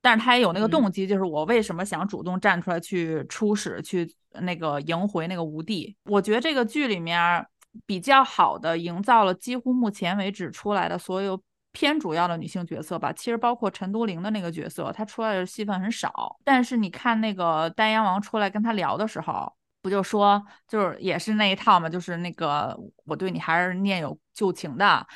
[0.07, 4.09] 但是他也有那个动机，就是我为什么想主动站出来去出使，去
[4.40, 7.45] 那个赢回那个吴地，我觉得这个剧里面。
[7.85, 11.38] 比较好的营造了几乎目前为止出来的所有
[11.73, 16.38] 偏主要的女性角色吧，其实包括陈都灵的那个角色，她出来的戏份很少。
[16.42, 25.07] 但是你看那个丹阳王出来跟她聊的时候，不就说就是也是那一套嘛，就是那个我对你还是念有旧情的。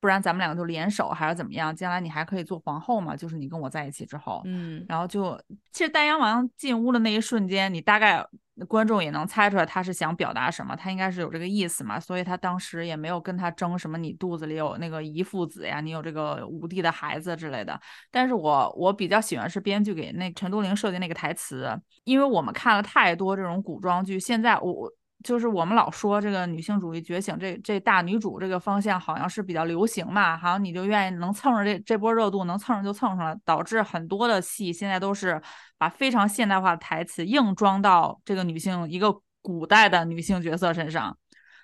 [0.00, 1.74] 不然咱们两个就联手还是怎么样？
[1.76, 3.14] 将来你还可以做皇后嘛？
[3.14, 5.38] 就是你跟我在一起之后，嗯，然后就
[5.72, 8.26] 其实丹阳王进屋的那一瞬间，你大概
[8.66, 17.78] 观众也能猜出来他是想表达什么，他应该是有这个意思嘛，所以他当时也没有跟他争什么，你肚子里有那个遗父子呀，你有这个武帝的孩子之类的。
[18.10, 21.70] 但是我我比较喜欢是编剧给那陈都灵设计那个台词，
[22.04, 24.92] 因为我们看了太多这种古装剧，现在我我。
[25.22, 35.40] 就是我们老说这个女性主义觉醒，这这大女主这个方向好像是比较流行嘛，好像你就愿意能蹭上这这波热度，能蹭上就蹭上了，导致很多的戏现在都是
[35.76, 41.14] 把非常现代化的台词硬装到这个女性一个古代的女性角色身上。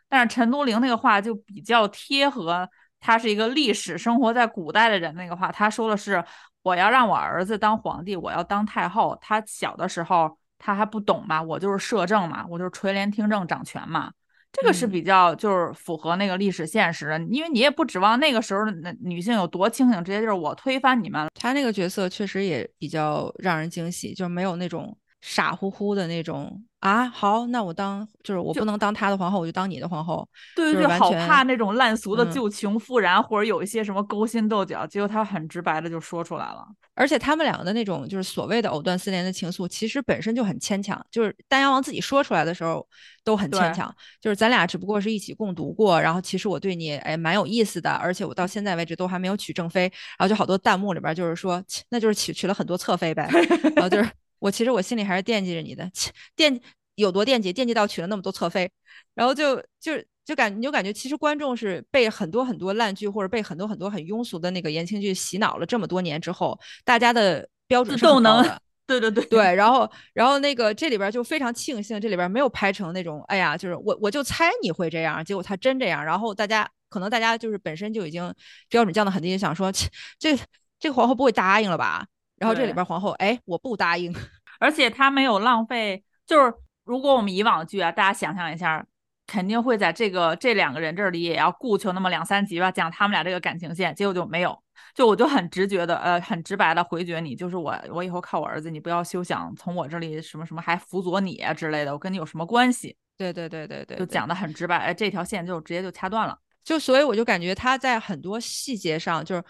[0.08, 2.68] 但是陈都灵那个话就比较贴合，
[3.00, 6.22] 她是一个历史生活在古代的人那个话，她说的是
[6.62, 9.16] 我要让我儿子当皇帝，我要当太后。
[9.22, 10.38] 他小的时候。
[10.58, 14.10] 他还不懂嘛，我就是摄政嘛，我就是垂帘听政掌权嘛，
[14.52, 21.28] 这个是比较就是符合那个历史现实的，因为你也不指望那个时候的那女性有多清醒，直接就是我推翻你们。
[21.34, 30.26] 他那个角色确实也比较让人惊喜，就没有那种傻乎乎的那种啊，好，那我当就是我不能当他的皇后，我就当你的皇后。
[30.54, 36.64] 对对对，好怕那种烂俗的旧情复燃，或者有一些什么勾心斗角，结果他很直白的就说出来了。
[36.94, 41.04] 而且他们两个的那种就是所谓的藕断丝连的情愫，其实本身就很牵强。
[41.10, 42.86] 就是丹阳王自己说出来的时候
[43.24, 43.92] 都很牵强。
[44.20, 49.82] 就是咱俩只不过是一起共读过，然后其实我对你哎蛮有意思的，而且我到现在为止都还没有娶正妃。
[50.18, 53.28] 然后就好多弹幕里边就是说，那就是娶娶了很多侧妃呗。
[53.74, 55.90] 然后就是我其实我心里还是惦记着你的，
[56.34, 56.60] 惦
[56.94, 58.70] 有多惦记，惦记到娶了那么多侧妃。
[59.14, 60.02] 然后就就。
[60.26, 68.60] 就感你就感觉其实观众是被很多很多烂剧或者被很多很多很庸俗的那个言情剧洗脑了这么多年之后，大家的标准是高的。
[68.88, 78.34] 对对对对，然后然后那个这里边就非常庆幸这里边没有拍成那种哎呀，就是我我就猜你会这样，结果他真这样，然后大家可能大家就是本身就已经
[78.68, 79.70] 标准降得很低，想说
[80.18, 80.36] 这
[80.80, 82.04] 这个皇后不会答应了吧？
[82.38, 84.14] 然后这里边皇后哎我不答应，
[84.60, 86.52] 而且他没有浪费，就是
[86.84, 88.86] 如果我们以往的剧啊，大家想象一下。
[89.28, 94.56] 肯定会在这个这两个人这里也要顾求那么两三集吧，讲他们俩这个感情线，结果就没有，
[94.94, 102.96] 就我就很直觉的，呃，很直白的回绝你，就是我，我以后靠我儿子，你不要休想从我这里什么什么还辅佐你啊之类的，我跟你有什么关系？
[103.18, 109.42] 对对对对对，就讲的很直白，哎，这条线就直接就掐断了，就所以我就感觉他在很多细节上就是。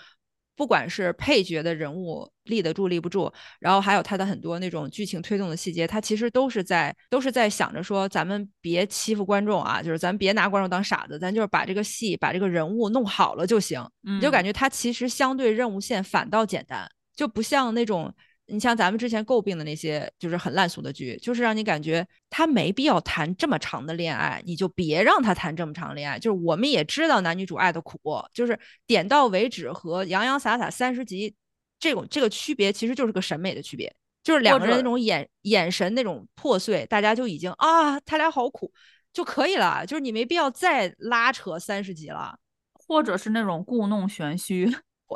[0.56, 13.86] 不管是配角的人物立得住立不住，然后还有他的很多那种剧情推动的细节，他其实都是在都是在想着说，咱们别欺负观众啊，就是咱别拿观众当傻子，咱就是把这个戏把这个人物弄好了就行。
[14.00, 18.12] 你就感觉他其实相对任务线反倒简单，就不像那种。
[18.48, 26.18] 你像咱们之前诟病的那些，就是很烂俗的剧，就是让你感觉他没必要谈这么长的恋爱，你就别让他谈这么长恋爱。
[26.18, 27.98] 就是我们也知道男女主爱的苦，
[28.32, 31.34] 就是点到为止和洋洋洒洒三十集
[31.78, 38.72] 这种这个区别，其实就是个审美的区别，就是两个人那种眼眼神那种破碎，大家就已经啊，他俩好苦
[39.12, 42.38] 就可以了，就是你没必要再拉扯三十集了，
[42.72, 44.72] 或者是那种故弄玄虚。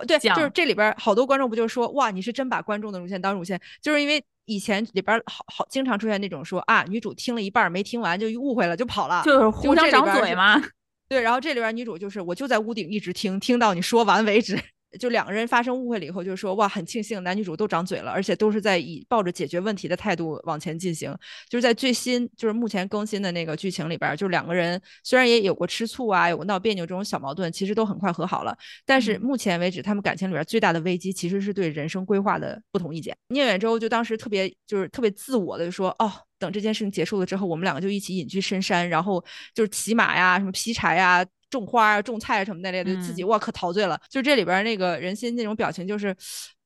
[0.07, 10.63] 对，就是这里边好多观众不就说哇，你是真把观众的乳腺当乳腺，就是因为以前里边好好经常出现那种说啊，女主听了一半没听完就误会了就跑了，就是互相长嘴嘛。
[11.09, 14.57] 对，然后这里边女主就是我就在屋顶一直听，听到你说完为止。
[14.99, 21.17] 就两个人发生误会了以后，就说哇，很庆幸男女主都长嘴了，而且都是在以抱着解决问题的态度往前进行。
[21.49, 28.57] 就是在最新，就是目前更新的那个剧情里边，就是两个人虽然也有过吃醋啊，有过闹别扭这种小矛盾，其实都很快和好了。
[28.85, 33.17] 但是目前为止，他们感情里边最大的危机其实是对人生规划的不同意见。
[33.29, 39.25] 聂远洲就当时特别就是特别自我的就说哦，等这件事情结束了之后，我们两个就一起隐居深山，然后
[39.55, 41.25] 就是骑马呀，什么劈柴呀。
[41.51, 44.01] 种花啊，种菜什么那类的，自己哇可陶醉了。
[44.09, 46.17] 就这里边那个人心那种表情，就是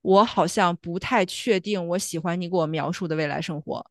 [0.03, 3.85] 我好像不太确定我喜欢你给我描述的未来生活。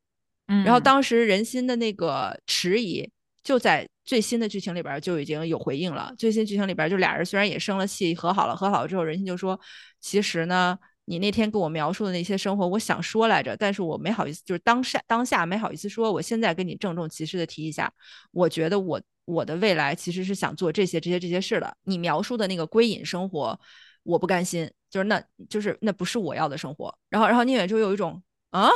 [0.48, 3.10] 嗯，然后当时人心的那个迟疑，
[3.44, 6.14] 就在最新的剧情里边就已经有回应了。
[6.18, 9.60] 最新剧情里边就俩人虽然也生了气，和好了，和好了之后，人心就说，
[10.00, 10.78] 其实呢。
[11.06, 16.10] 你那天跟我描述的那些生活，我想说来着，但是我没好意思，就是当下当下没好意思说。
[16.10, 17.92] 我现在跟你郑重其事的提一下，
[18.32, 21.76] 我觉得我我的未来其实是想做这些这些这些事的。
[21.84, 23.60] 你描述的那个归隐生活，
[24.04, 26.94] 我不甘心，就是那就是那不是我要的生活。
[27.10, 28.70] 然后然后宁远就有一种啊，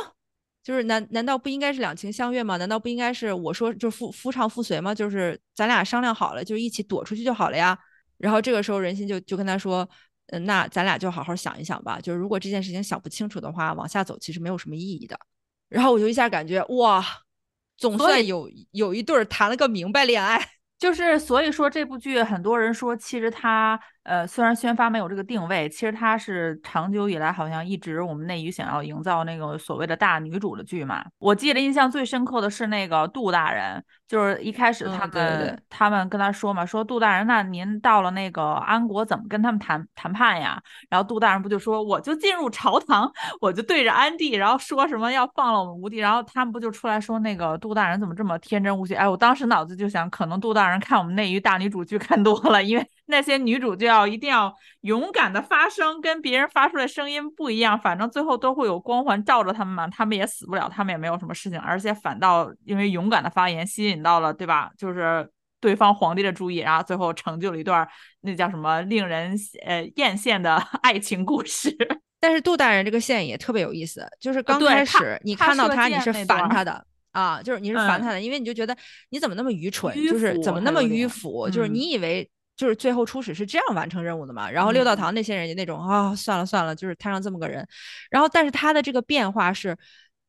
[0.62, 2.56] 就是难难道不应该是两情相悦吗？
[2.56, 4.94] 难道不应该是我说就夫夫唱妇随吗？
[4.94, 7.78] 就是咱俩商量好了，就一起躲出去就好了呀。
[8.16, 9.88] 然后这个时候人心就就跟他说。
[10.30, 11.98] 嗯，那咱俩就好好想一想吧。
[11.98, 15.18] 就是如果这件事情想不清楚的话，往下走其实没有什么意义的。
[15.70, 17.02] 然后我就一下感觉哇，
[17.78, 20.44] 总算有有一对儿谈了个明白恋爱。
[20.78, 23.80] 就是所以说这部剧很多人说，其实它。
[24.08, 31.04] 呃，虽然宣发没有这个定位，其实它是长久以来好像一直我们内娱想要营造那个所谓的大女主的剧嘛。
[31.18, 40.58] 我记得印象最深刻的是那个杜大人，就是一开始他们他们跟他说嘛，说杜大人，那您到了那个安国怎么跟他们谈谈判呀？
[40.88, 48.94] 然后杜大人不就说，我就进入朝堂， 我就对着安帝，然后说什么要放了我们吴地，然后他们不就出来说那个杜大人怎么这么天真无邪？
[48.94, 52.90] 哎，我当时脑子就想，可能杜大人看我们内娱大女主剧看多了，因为。
[53.10, 64.70] 那些女主就要一定要勇敢的发声，跟别人发出来声音不一样，反正最后都会有光环照着他们嘛，他们也死不了，他们也没有什么事情，而且反倒因为勇敢的发言吸引到了，对吧？
[64.76, 65.28] 就是
[65.60, 67.86] 对方皇帝的注意，然后最后成就了一段
[68.20, 71.76] 那叫什么令人呃艳羡的 爱情故事。
[72.20, 78.76] 但是杜大人这个线也特别有意思，就是刚开始你看到他你是烦他的啊，就是你是烦他的，因为你就觉得
[79.10, 82.28] 你怎么那么愚蠢，就是怎么那么迂腐，就是你以为。
[82.58, 87.66] 就是最后初始是这样完成任务的嘛，然后六道堂那些人就那种啊，算了算了，就是摊上这么个人，
[88.10, 89.74] 然后但是他的这个变化是，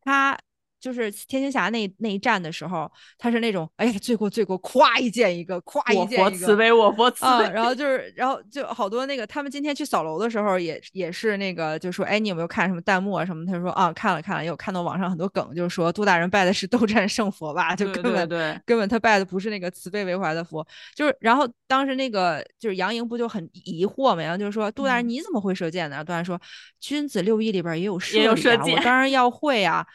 [0.06, 0.40] 他。
[0.80, 7.52] 就是天仙侠那那一战的时候，他是那种哎呀罪过罪过，咵一剑一个，咵一剑一个，我佛慈悲，我佛慈悲。
[7.52, 13.46] 然后就是，然后就好多那个他们今天去扫楼的时候，也也是那个就说，哎，你有没有看什么弹幕啊什么？
[13.46, 17.76] 他说啊，看了看了，有看到网上很多梗，就是说杜大人拜的是斗战胜佛吧？
[17.76, 20.66] 就根本对根本他拜的不是那个慈悲为怀的佛。
[20.96, 24.22] 就是然后当时那个就是杨莹不就很疑惑嘛？
[24.22, 26.04] 然后就是说杜大人你怎么会射箭呢？
[26.04, 26.40] 杜大人说
[26.80, 28.14] 君子六艺里边也有射
[28.58, 29.86] 箭，我当然要会啊。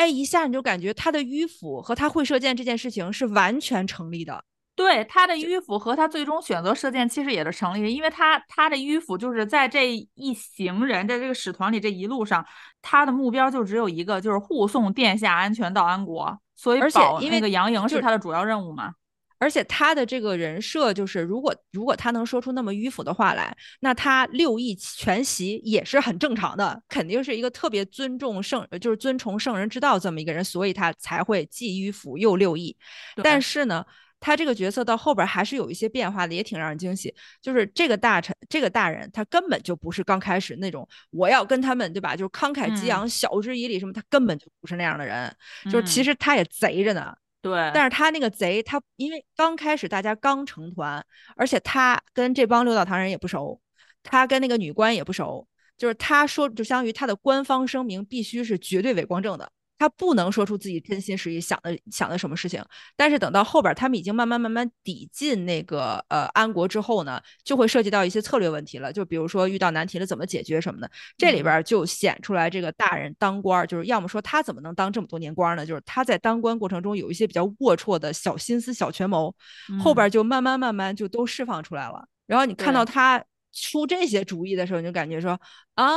[0.00, 4.42] 哎，一下你就感觉他的迂腐和他会射箭这件事情是完全成立的。
[4.74, 12.42] 对，他的迂腐和他最终选择射箭其实也是成立的，因为他他的迂腐就是在这一行人在这个使团里这一路上，
[12.80, 18.94] 他的目标就只有一个，就是护送殿下安全到安国，所以保那个杨莹是他的主要任务嘛。
[19.40, 32.76] 而且他的这个人设就是，如果如果他能说出那么迂腐的话来，那他六艺全习也是很正常的，肯定是一个特别尊重圣，就是尊崇圣人之道这么一个人，所以他才会既迂腐又六艺。
[33.22, 33.82] 但是呢，
[34.20, 37.14] 他这个角色到后边还是有一些变化的，也挺让人惊喜。
[37.40, 45.34] 就是这个大臣，这个大人，他根本就不是刚开始那种我要跟他们对吧，就是慷慨激昂、晓之以理什么，他根本就不是那样的人。
[45.64, 47.14] 就是其实他也贼着呢。
[47.42, 51.04] 对，但是他那个贼，他因为刚开始大家刚成团，
[51.36, 53.60] 而且他跟这帮六道堂人也不熟，
[54.02, 55.48] 他跟那个女官也不熟，
[55.78, 59.50] 就是他说，就相当于他的官方声明必须是绝对伪光正的。
[59.80, 62.62] 他不能说出自己真心实意想的想的什么事情，
[62.96, 68.92] 但是等到后边他们已经慢慢慢慢抵近那个呃安国之后呢，就会涉及到一些策略问题了。
[68.92, 75.64] 就比如说遇到难题了怎么解决什么的，这里边就显出来这个大人当官，就是要么说他怎么能当这么多年官呢？
[75.64, 79.34] 就是他在当官过程中有一些比较龌龊的小心思、小权谋，
[79.82, 82.06] 后边就慢慢慢慢就都释放出来了。
[82.26, 85.40] 然后你看到他出这些主意的时候，你就感觉说
[85.74, 85.94] 啊，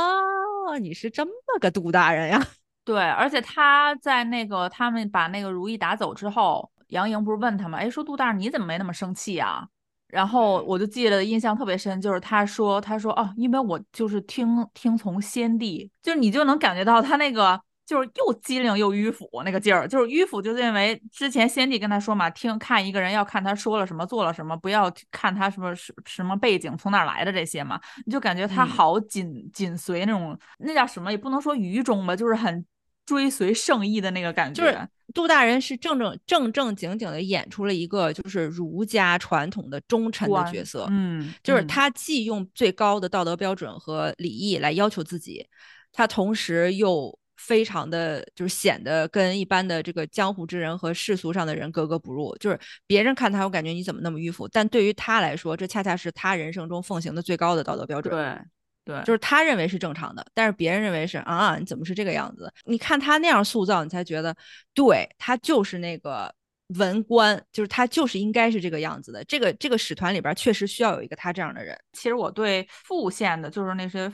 [0.80, 2.48] 你是这么个杜大人呀。
[2.84, 7.78] 对，而且他在那个他们把那个如意打走之后，杨莹不是问他吗？
[7.78, 9.66] 哎，说杜大人你怎么没那么生气啊？
[10.08, 32.64] 然后我就记得印象特别深，就是他说他说哦，因为我就是听听从先帝，就是你就能感觉到他那个就是又机灵又迂腐那个劲儿，就是迂腐就是因为之前先帝跟他说嘛，听看一个人要看他说了什么做了什么，不要看他什么什什么背景从哪来的这些嘛，你就感觉他好紧紧随那种那叫什么也不能说愚忠吧，就是很。
[33.06, 45.46] 追随圣意的那个感觉，就是杜大人是正正正正经经的演出了一个就是儒家传统的忠臣的角色，嗯，就是他既用最高的道德标准和礼义来要求自己，
[45.92, 58.14] 他同时又非常的就是显得跟一般的这个江湖之人和世俗上的人格格不入，就是别人看他，我感觉你怎么那么迂腐，但对于他来说，这恰恰是他人生中奉行的最高的道德标准。
[58.14, 58.44] 对。
[58.84, 62.52] 对，就是他认为是正常的，但是别人认为是啊，你怎么是这个样子？
[62.64, 64.36] 你看他那样塑造，你才觉得，
[64.74, 66.34] 对他就是那个
[66.78, 69.24] 文官，就是他就是应该是这个样子的。
[69.24, 71.74] 这个这个使团里边确实需要有一个他这样的人。
[71.94, 74.12] 其实我对副线的，就是那些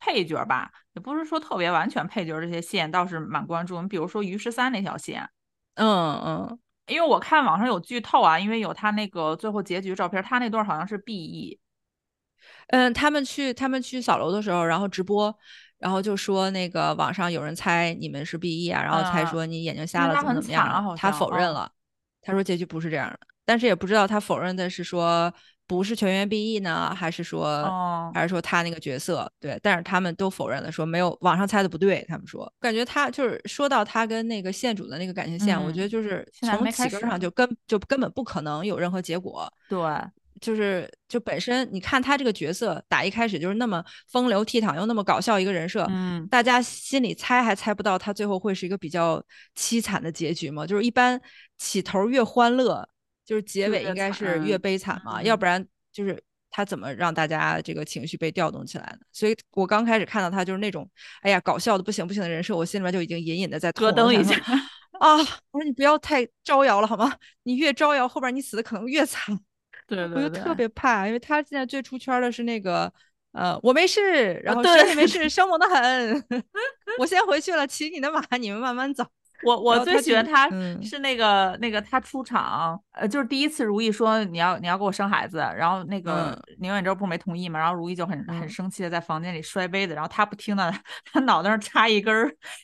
[0.00, 3.80] 配角吧，也不是说特别完全配角这些线倒是蛮关注。
[3.80, 5.24] 你比如说于十三那条线，
[5.74, 11.60] 嗯嗯，因为我看网上有剧透啊，因为有他那个最后结局照片，他那段好像是 B E。
[12.68, 15.34] 嗯，他们去他们去扫楼的时候，然后直播，
[15.78, 21.70] 然后就说那个网上有人猜你们是 B E 啊，然后猜说你眼睛瞎了怎么怎么样，他否认了，
[22.22, 25.32] 他说结局不是这样的，但是也不知道他否认的是说
[25.66, 32.50] 不是全员 B E 呢，还是说还是说他那个角色对，但是他们都否认了，说没有网上猜的不对，他们说。
[32.60, 39.78] 感觉他就是说到他跟那个线主的那个感情线，我觉得就是从起根上就根就根本不可能有任何结果，对。
[40.40, 49.22] 就是就本身，你看他这个角色打一开始就是那么风流倜傥又那么搞笑一个人设，嗯，大家心里猜还猜不到他最后会是一个比较
[49.56, 50.66] 凄惨的结局嘛？
[50.66, 51.20] 就是一般
[51.56, 52.86] 起头越欢乐，
[53.24, 56.20] 就是结尾应该是越悲惨嘛，要不然就是
[56.50, 59.06] 他怎么让大家这个情绪被调动起来呢？
[59.12, 60.88] 所以我刚开始看到他就是那种
[61.22, 64.34] 哎呀搞笑的不行不行的人设，我心里面就已经隐隐的在咯噔一下
[65.00, 65.16] 啊！
[65.50, 67.12] 我说你不要太招摇了好吗？
[67.44, 69.38] 你越招摇，后边你死的可能越惨。
[69.86, 72.92] 对，我就特别怕，因为他现在最出圈的是那个，
[73.32, 76.24] 呃，我没事，然后谁也没事， 生猛的很。
[76.98, 79.04] 我先回去了，骑你的马，你们慢慢走。
[79.44, 80.48] 我我最喜欢他
[80.82, 90.72] 是那个那个他出场，呃，就是第一次如意说你要你要给我生孩子，然后那个宁远舟不是没同意嘛，然后如意就很很生气的在房间里摔杯子，然后他不听的，
[91.12, 92.14] 他脑袋上插一根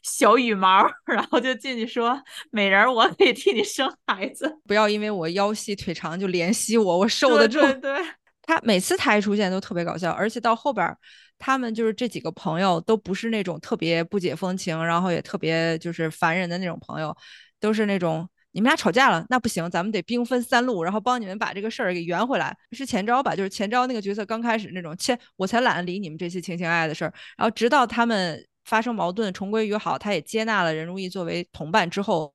[0.03, 2.21] 小羽毛，然后就进去说
[2.51, 7.61] 美人，我可以替你生孩子，不要因为我腰细腿长就怜惜我，我受得住。
[7.81, 7.99] 对，
[8.43, 10.97] 他每次他一出现都特别搞笑，而且到后边。
[11.41, 17.17] 他们就是这几个朋友，都不是那种特别不解风情，然后也特别就是烦人的那种朋友，
[17.59, 22.57] 都是那种你们俩吵架了，那不行，咱们得兵分三路，然后帮你们把这个事儿给圆回来。
[22.73, 23.35] 是前招吧？
[23.35, 27.13] 就是前招那个角色刚开始那种，切，我才懒得理你们这些情情爱爱的事儿。
[27.37, 32.35] 然后直到他们发生矛盾，重归于好，他也接纳了任如意作为同伴之后，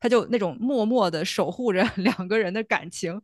[0.00, 3.20] 他就那种默默的守护着 两个人的感情。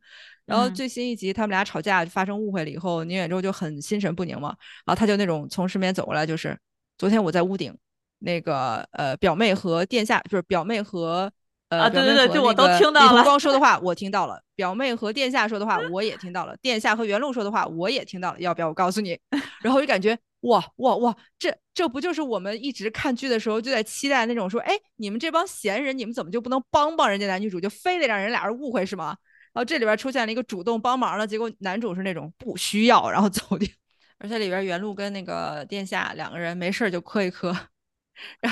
[0.46, 6.58] 然后最新一集他们俩吵架发生误会了以后，宁远舟就很心神不宁嘛，然后他就那种从身边走过来，就是
[6.98, 7.74] 昨天我在屋顶，
[8.18, 11.32] 那个呃表妹和殿下就是表妹和
[11.70, 13.06] 呃对对对，就我都听到了。
[13.06, 19.18] 李同光说的 话我听到了，表妹和殿下说的话我也听到了，殿下和袁璐说的话我也听到了，要不要我告诉你？
[19.62, 29.16] 然后我就感觉哇哇哇，这这不就是我们一直看剧的时候就在期待那种说，哎，你们这帮闲人，你们怎么就不能帮帮人家男女主，就非得让人俩人误会是吗？
[29.54, 33.66] 然后这里边出现了一个主动帮忙的，结果男主是那种不需要，然后走掉。
[34.18, 37.56] 而且里边原路跟那个殿下两个人没事就磕一磕。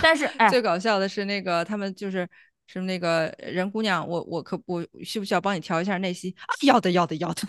[0.01, 2.29] 但是 最搞笑的是那个他们就是
[2.67, 6.51] 是那个人姑娘，我我可我需不需要帮你调一下内心啊？
[6.63, 7.43] 要的要的要的。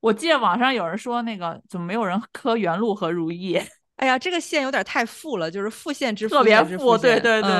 [0.00, 3.60] 我记得网上有人说那个怎么没有人磕原路和如意？
[4.02, 7.50] 哎呀，这个线有点太富了，就是副线之特别富，对对对对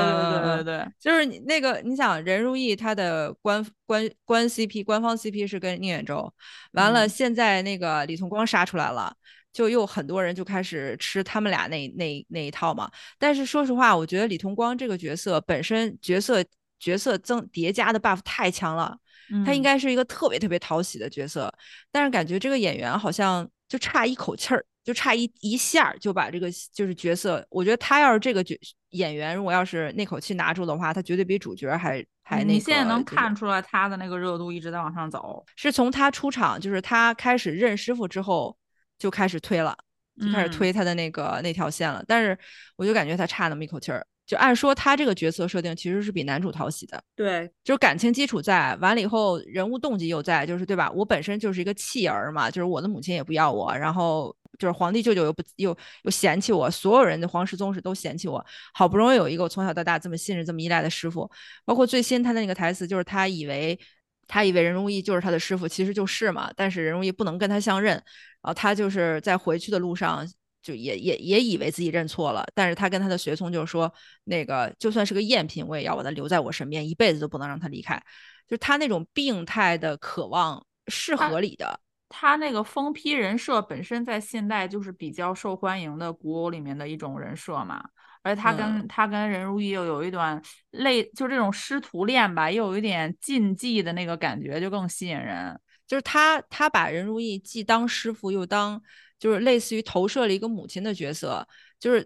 [0.41, 6.29] 对对对，就是你那个，你想任如意她的官官官 CP，官方 CP 是跟宁远舟，
[6.73, 9.15] 完了现在那个李同光杀出来了，
[9.53, 12.91] 就又很多人就开始吃他们俩那那那一套嘛。
[13.17, 16.43] 但是说实话，我觉得李同光这个角色本身角色
[16.77, 18.97] 角色增叠加的 buff 太强了，
[19.45, 21.49] 他应该是一个特别特别讨喜的角色，
[21.89, 24.65] 但是感觉这个演员好像就差一口气儿。
[24.83, 28.57] 就差一一下就把这个就是角色，我觉得他要是这个角
[28.89, 32.53] 演员，如果要是那口气拿住的话，他绝对比主角还还那个。
[32.53, 38.55] 你现在能看出来他的那个热度一直在往上走，是从他出场，就是他开始认师傅之后
[38.99, 39.75] 就开始推了，
[40.21, 42.03] 就开始推他的那个那条线了。
[42.07, 42.37] 但是
[42.75, 44.05] 我就感觉他差那么一口气儿。
[44.25, 50.89] 就按说他这个角色设定其实是比男主讨喜的，对，就是感情基础在，完了以后人物动机又在，就是对吧？
[50.91, 61.29] 我本身就是一个弃儿嘛，就是我的母亲也不要我，然后就是皇帝舅舅又不又又嫌弃我，所有人的皇室宗室都嫌弃我，好不容易有一个我从小到大这么信任、这么依赖的师傅，
[61.65, 63.79] 包括最新他的那个台词，就是他以为
[64.27, 68.03] 他以为任如意就是他的师傅，其实就是嘛，但是任如意不能跟他相认，然
[68.43, 70.27] 后他就是在回去的路上。
[70.63, 73.93] 就也也也以为自己认错了，但是他跟他的随从就说，
[74.23, 78.01] 那个就算是个赝品，我也要把他留在我身边，一辈子都不能让他离开。
[78.47, 81.77] 就他那种病态的渴望是合理的。
[82.15, 87.83] 他那个疯批人设本身在现代就是比较受欢迎的古偶里面的一种人设嘛，
[88.21, 90.39] 而且他跟他跟任如意又有一段
[90.69, 95.59] 类，就这种师徒恋吧，又有一点禁忌的那个感觉，就更吸引人。
[95.87, 98.79] 就是他他把任如意既当师傅又当。
[99.19, 101.47] 就是类似于投射了一个母亲的角色，
[101.79, 102.05] 就是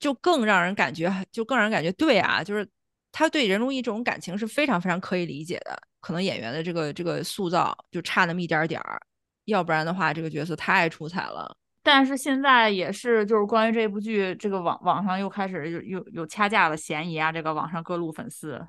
[0.00, 2.68] 就更让人感觉，就更让人感觉对啊，就是
[3.12, 9.00] 他对任如意这种感情是非常非常可以理解的，可能演员的这个这个塑造就差那么一点点儿，
[9.46, 11.56] 要不然的话，这个角色太出彩了。
[11.82, 18.60] 但是现在也是，就是关于这部剧，这个网网上又开始有有有掐架的嫌疑啊，这个网上各路粉丝。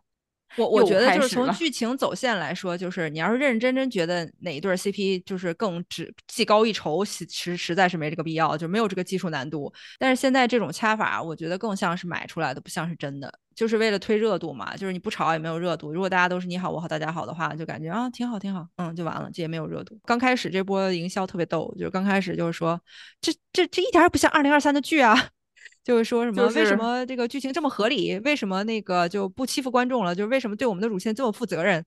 [0.56, 9.72] 我我觉得就是从剧情走线来说，就是你要是认认真真觉得哪一对 CP 就是更值技高一筹，实实在是没这个必要，就没有这个技术难度。
[10.00, 14.76] 但是现在这种掐法，我觉得更像是买出来的，不像是真的，就是为了推热度嘛。
[14.78, 15.92] 就是你不炒也没有热度。
[15.92, 20.00] 如果大家都是你好我好大家好的话，就感觉啊挺好挺好，嗯就完了，这也没有热度。
[20.06, 22.80] 刚开始这波营销特别逗，就是刚开始就是说
[23.22, 25.30] 这这这一点也不像二零二三的剧啊。
[25.88, 26.46] 就是说什么？
[26.48, 28.20] 为什么这个剧情这么合理？
[28.20, 30.14] 为什么那个就不欺负观众了？
[30.14, 31.82] 就是为什么对我们的乳腺这么负责任？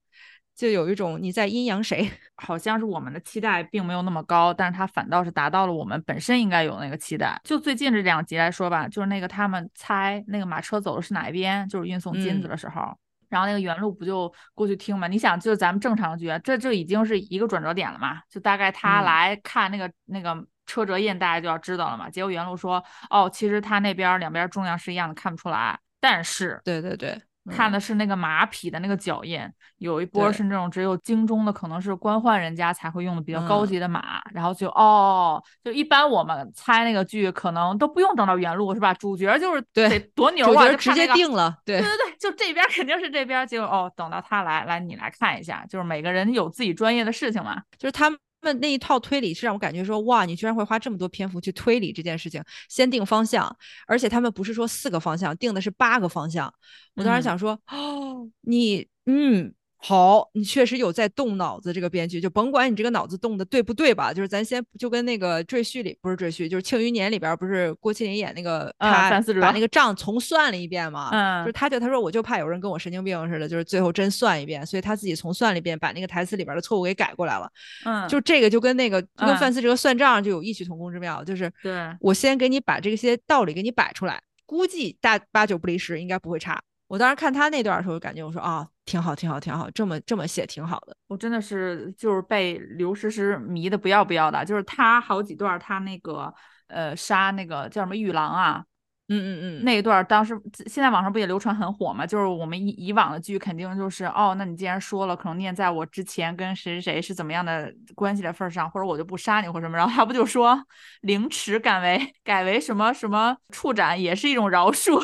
[0.55, 2.09] 就有一种你在阴阳谁？
[2.35, 7.39] 好像是我们的期待并没有那么高，但是它反倒是达到了我们本身应该有那个期待。
[7.43, 12.97] 就最近这两集来说吧，就是那个他们猜那个马车走的是哪一边，就是运送金子的时候，
[13.29, 15.07] 然后那个原路不就过去听嘛？
[15.07, 18.19] 你想，就是咱们正常剧，这就已经是一个转折点了嘛？
[18.27, 20.43] 就大概他来看那个那个。
[20.71, 22.09] 车辙印大家就要知道了嘛。
[22.09, 25.77] 结果原路说，哦，其实他那边两边重量是一样的，看不出来。
[25.99, 29.41] 但是，对对对，看的是那个马匹的那个脚印，
[29.79, 34.21] 有一波是那种只有京中的，可能是官宦人家才会用的比较高级的马。
[34.31, 38.93] 然后就哦，就一般我们猜那个剧可能都不用等到原路是吧？
[38.93, 41.55] 主角就是得多牛啊，就直接定了。
[41.65, 43.45] 对对对，就这边肯定是这边。
[43.45, 48.17] 结果哦，等到他来，来你来看一下，就是每个人有自己专业的事情嘛，就是他们。
[48.41, 53.55] 们那一套推理是让我感觉说，哇，你居然会花这么多篇幅去推理这件事情，先定方向，
[53.87, 56.53] 而且他们不是说四个方向，定的是八个方向。
[56.95, 59.53] 我当时想说，哦，你，嗯。
[59.83, 69.09] 好，你确实有在动脑子，这个编剧就甭管你这个脑子动的对不对吧，就是咱先就跟那个赘婿里不是赘婿，就是庆余年里边不是郭麒麟演那个他
[69.41, 77.51] 把那个账重算了一遍嘛，嗯，就是他就他说我就怕有人跟我神经病似的，就是最后真算一遍，所以他自己重算了一遍，把那个台词里边的错误给改过来了，
[77.85, 81.73] 嗯，就这个就跟那个就跟范思哲算账就有异曲同工之妙，就是对。
[81.99, 86.61] 我先给你把这些道理给你摆出来，估计大八九不离十，应该不会差。
[86.87, 90.95] 我当时看他那段的时候，感觉我说啊，挺好，挺好，挺好，这么这么写挺好的。
[91.07, 96.33] 我真的是就是被刘诗诗迷的不要不要的，就是她好几段她那个
[96.67, 98.65] 呃杀那个叫什么玉郎啊。
[99.13, 102.05] 嗯嗯嗯，那一段当时现在网上不也流传很火嘛？
[102.05, 109.75] 就是我们以以往的剧肯定就是哦，那你既然说了，可能念在我之前跟谁谁谁是怎么样的关系的份上，或者我就不杀你或什么。
[109.75, 110.57] 然后他不就说
[111.01, 114.97] 凌迟改为改为什么什么处斩也是一种饶恕？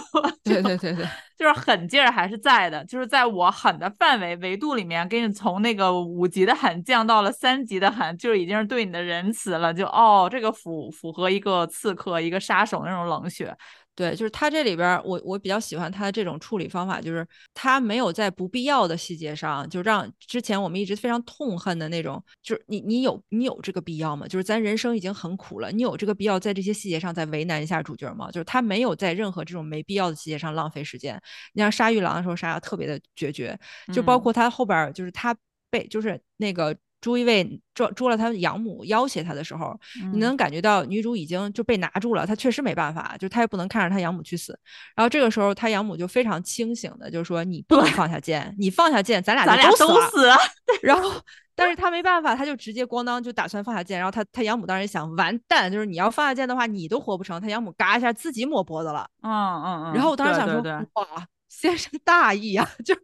[0.46, 1.06] 对对对对，
[1.38, 9.74] 就是狠劲儿还是在的，就是在我狠的范围维度里面，给你从那个五级的狠降到了三级的狠，就已经是对你的仁慈了。
[9.74, 13.56] 就哦，这个符符合一个刺客一个杀手那种冷血。
[13.98, 24.28] 对，就是他这里边，我我比较喜欢他的这种处理方法，就是他没有在不必要的细节上，就让之前我们一直非常痛恨的那种，就是你你有你有这个必要吗？
[24.28, 28.30] 就是咱人生已经很苦了，你有这个必要在这些细节上再为难一下主角吗？
[28.30, 31.20] 就是他没有在任何这种没必要的细节上浪费时间。
[31.54, 33.60] 你像杀玉郎的时候杀的特别的决绝，
[33.92, 35.36] 就包括他后边就是他
[35.72, 36.78] 被就是那个。
[37.00, 39.80] 朱一卫捉捉了他养母要挟他的时候，
[40.12, 44.58] 你能感觉到女主已经就被拿住了，她确实没办法，就她也不能看着她养母去死。
[44.96, 50.28] 然后这个时候，她养母就非常清醒的就说：“你不能放下剑，你放下剑，咱俩咱俩都死。
[50.82, 51.12] ”然后，
[51.56, 54.00] 但是他没办法，他就直接咣当就打算放下剑。
[54.00, 57.40] 然后他他养母当时想，完蛋，就是你要放下剑的话，你都活不成。
[57.40, 59.08] 他养母嘎一下自己抹脖子了。
[59.22, 59.94] 嗯嗯嗯。
[59.94, 60.62] 然后我当时想说，
[60.94, 63.02] 哇，先生大义啊， 就是。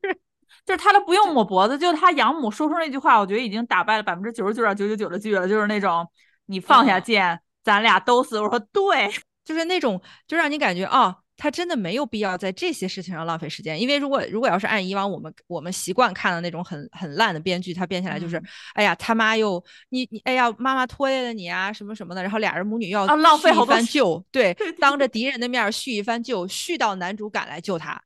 [0.66, 5.48] 就是他都不用抹脖子，就他养母说出那句话，我觉得已经打败了百分之九十九点九九九的剧了。
[5.48, 6.08] 就是那种
[6.46, 8.40] 你放下剑，咱俩都死。
[8.40, 9.12] 我说对，
[9.44, 13.78] 就是那种就让你感觉啊，他真的没有必要在这些事情上浪费时间。
[13.78, 18.42] 因为如果如果要是按以往我们我们习惯看的那种很很烂的编剧，他编下来就是，
[18.74, 28.02] 哎呀他妈又你你哎呀妈妈拖累了你啊什么什么的，然后俩人母女要浪费一番救，对， 当着敌人的面叙一番救，叙到男主赶来救他。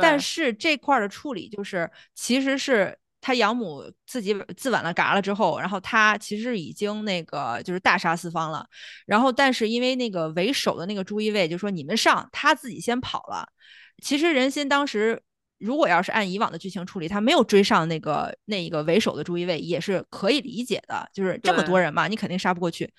[0.00, 8.66] 但是这块的处理就是，其实是他养母自己自刎了嘎了之后，然后他其实已经那个就是大杀四方了，
[9.06, 13.46] 然后但是因为那个为首的那个朱一卫就说你们上，他自己先跑了。
[14.02, 15.22] 其实人心当时
[15.58, 22.92] 如果要是按以往的剧情处理，他没有追上那个那一个为首的朱一卫也是可以理解的，就是这么多人嘛，你肯定杀不过去。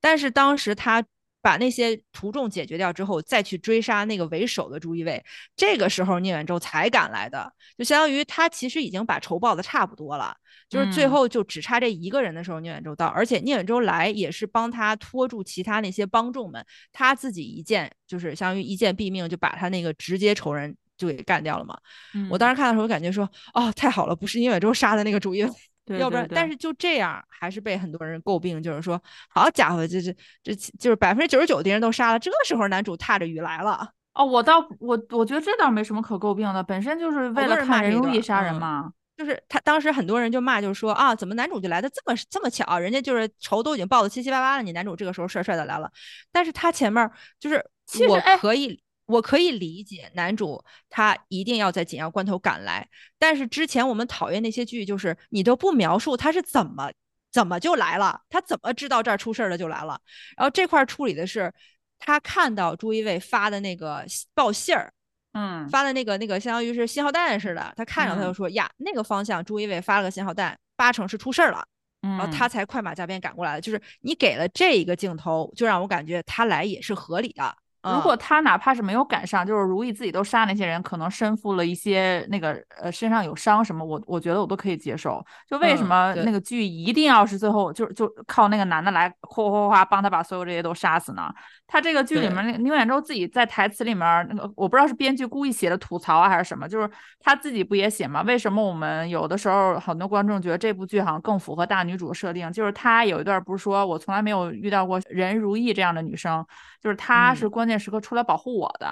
[0.00, 1.04] 但是当时他。
[1.40, 5.24] 把那些徒众解决掉之后，再去追杀那个为首的朱一卫，
[5.56, 10.34] 这个时候聂远舟才赶来的，就相当于他其实已经把仇报的差不多了，
[10.68, 21.78] 就是最后就只差这一个人的时候，聂远舟到，而且聂远舟来也是帮他拖住其他那些帮众们，他自己一剑就是相当于一剑毙命，就把他那个直接仇人就给干掉了嘛。
[22.14, 25.48] 嗯我当时看的时候，感觉说，哦，太好了，不是聂远周杀的那个主因，
[25.88, 33.88] 对要不然，对对但是就这样，还是被很多人诟病，就是说，好家伙，这这这就是百分之九十九的人都杀了，这个时候男主踏着雨来了。
[34.14, 38.92] 哦，我倒我我觉得这倒没什么可诟病的，本身就是为了看人骂看任如意杀人嗯嘛。
[39.16, 42.78] 就是他当时很多人就骂，就是说啊，怎么男主就来的这么这么巧？
[42.78, 45.90] 人家就是仇都已经报的七七八八了，你男主这个时候帅帅的来了。
[46.30, 47.10] 但是他前面儿
[47.40, 52.88] 就是我其实我可以我可以理解男主他一定要在紧要关头赶来，
[53.18, 56.92] 但是之前我们讨厌那些剧，就是你都不描述他是怎么
[57.32, 60.00] 怎么就来了，他怎么知道这儿出事儿了就来了。
[60.36, 61.52] 然后这块儿处理的是
[61.98, 64.04] 他看到朱一卫发的那个
[64.34, 64.92] 报信儿。
[65.32, 71.62] 嗯，发的那个那个相当于是信号弹似的，他看着他就嗯说、呀，那个方向朱一卫发了个信号弹，八成是出事儿了，
[72.00, 73.60] 然后嗯他才快马加鞭赶过来的。
[73.60, 77.54] 就是你给了这一个镜头，就让我感觉他来也是合理的。
[77.94, 85.24] 如果嗯他哪怕是没有赶上，就是如意自己都杀那些人，可能身负了一些那个呃身上有伤什么，我我觉得我都可以接受。
[85.48, 91.32] 就为什么那个剧一定要是最后就就靠那个男的来哗哗哗帮他把所有这些都杀死呢？
[91.66, 98.22] 他这个剧里面那个宁远舟自己在台词里面那个我不知道是编剧故意写的吐槽啊还是什么，就是他自己不也写吗？
[98.22, 102.50] 为什么我们有的时候很多观众觉得这部剧好像更符合大女主设定？
[102.52, 106.44] 就是他有一段不是说我从来没有遇到过任如意这样的女生，
[106.80, 108.88] 就是她是嗯关键时刻出来保护我的，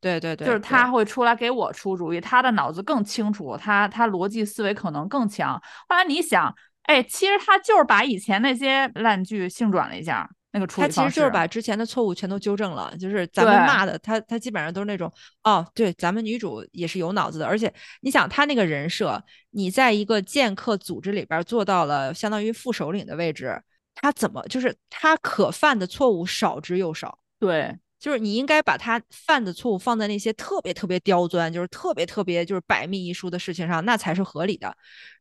[0.00, 5.60] 对对对，就是他会出来给我出主意，他的脑子更清楚，他他逻辑思维可能更强。
[5.88, 11.10] 后来你想，哎，其实他就是把以前那些烂剧性转了一下，那个处他理方式。
[11.10, 15.12] 其实就是把之前的错误全都纠正了，就是咱们骂的他，他基本上都是那种
[15.42, 23.60] 哦，对，咱们女主也是有脑子的，而且你想他那个人设，你在一个剑客组织里边做到了相当于副首领的位置，
[23.94, 34.74] 他怎么就是他可犯的错误少之又少，对，就是你应该把他犯的错误放在那些特别特别刁钻，就是特别特别就是百密一疏的事情上，那才是合理的。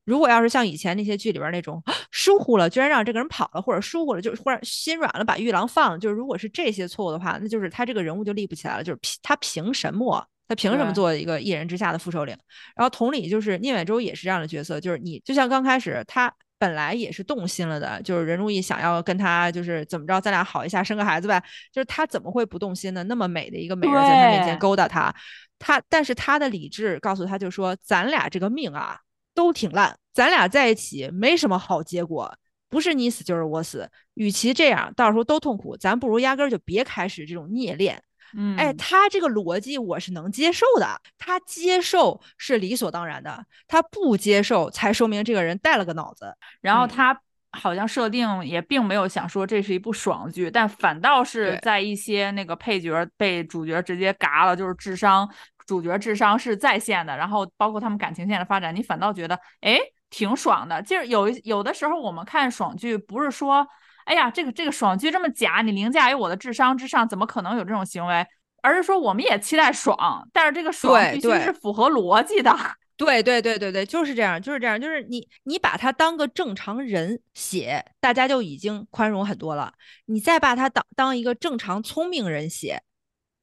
[0.06, 10.26] 如果要是像以前那些剧里边那种疏忽了，居然让这个人跑了，或者疏忽了，就是忽然心软了把玉郎放了，就是如果是这些错误的话，那就是他这个人物就立不起来了，就是凭他凭什么？
[10.48, 12.34] 他凭什么做一个一人之下的副首领？
[12.74, 21.42] 然后同理，就是聂远舟也是这样的角色，就是你就像刚开始他本来也是动心了的，就是任如意想要跟他就是怎么着，咱俩好一下，生个孩子呗。
[21.72, 23.04] 就是他怎么会不动心呢？
[23.04, 25.14] 那么美的一个美人在他面前勾搭他，
[25.60, 29.00] 他但是他的理智告诉他就说，咱俩这个命啊
[29.34, 32.34] 都挺烂，咱俩在一起没什么好结果。
[32.70, 38.04] 不是你死就是我死，与其这样，到时候都痛苦，咱不如压根儿就别开始这种孽恋。
[38.36, 46.26] 嗯，哎，他这个逻辑我是能接受的，他接受是理所当然的，他不接受才说明这个人带了个脑子。
[46.26, 47.18] 嗯然后他
[47.52, 55.28] 好像设定也并没有想说这是一部爽剧，但反倒是在一些那个配角被主角直接嘎了，就是智商
[55.66, 60.82] 主角智商是在线的，然后包括他们感情线的发展，你反倒觉得哎挺爽的。
[60.82, 63.66] 就是有有的时候我们看爽剧，不是说
[64.08, 68.26] 哎呀这个这个爽剧这么假，你凌驾于我的智商之上，怎么可能有这种行为？
[68.64, 72.56] 而是说我们也期待爽，但是这个爽必须是符合逻辑的。
[72.98, 79.72] 对对对对对，就是这样，就是这样，就是你你把他当个正常人写，大家就已经宽容很多了。
[80.06, 82.82] 你再把他当当一个正常聪明人写，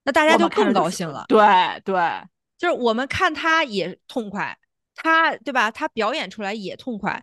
[0.02, 1.24] 那大家就更高兴了。
[1.28, 1.46] 对
[1.84, 1.94] 对，
[2.58, 4.58] 就是我们看他也痛快，
[4.94, 5.70] 他对吧？
[5.70, 7.22] 他表演出来也痛快。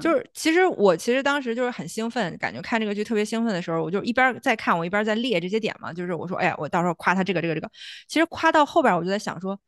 [0.00, 5.92] 就嗯是其实我其实当时就是很兴奋，感觉看这个剧特别兴奋的时候，我就一边儿在看，我一边儿在列这些点嘛。
[5.92, 7.70] 就是我说，哎呀，我到时候夸他这个这个这个。
[8.08, 9.58] 其实夸到后边儿，我就在想说，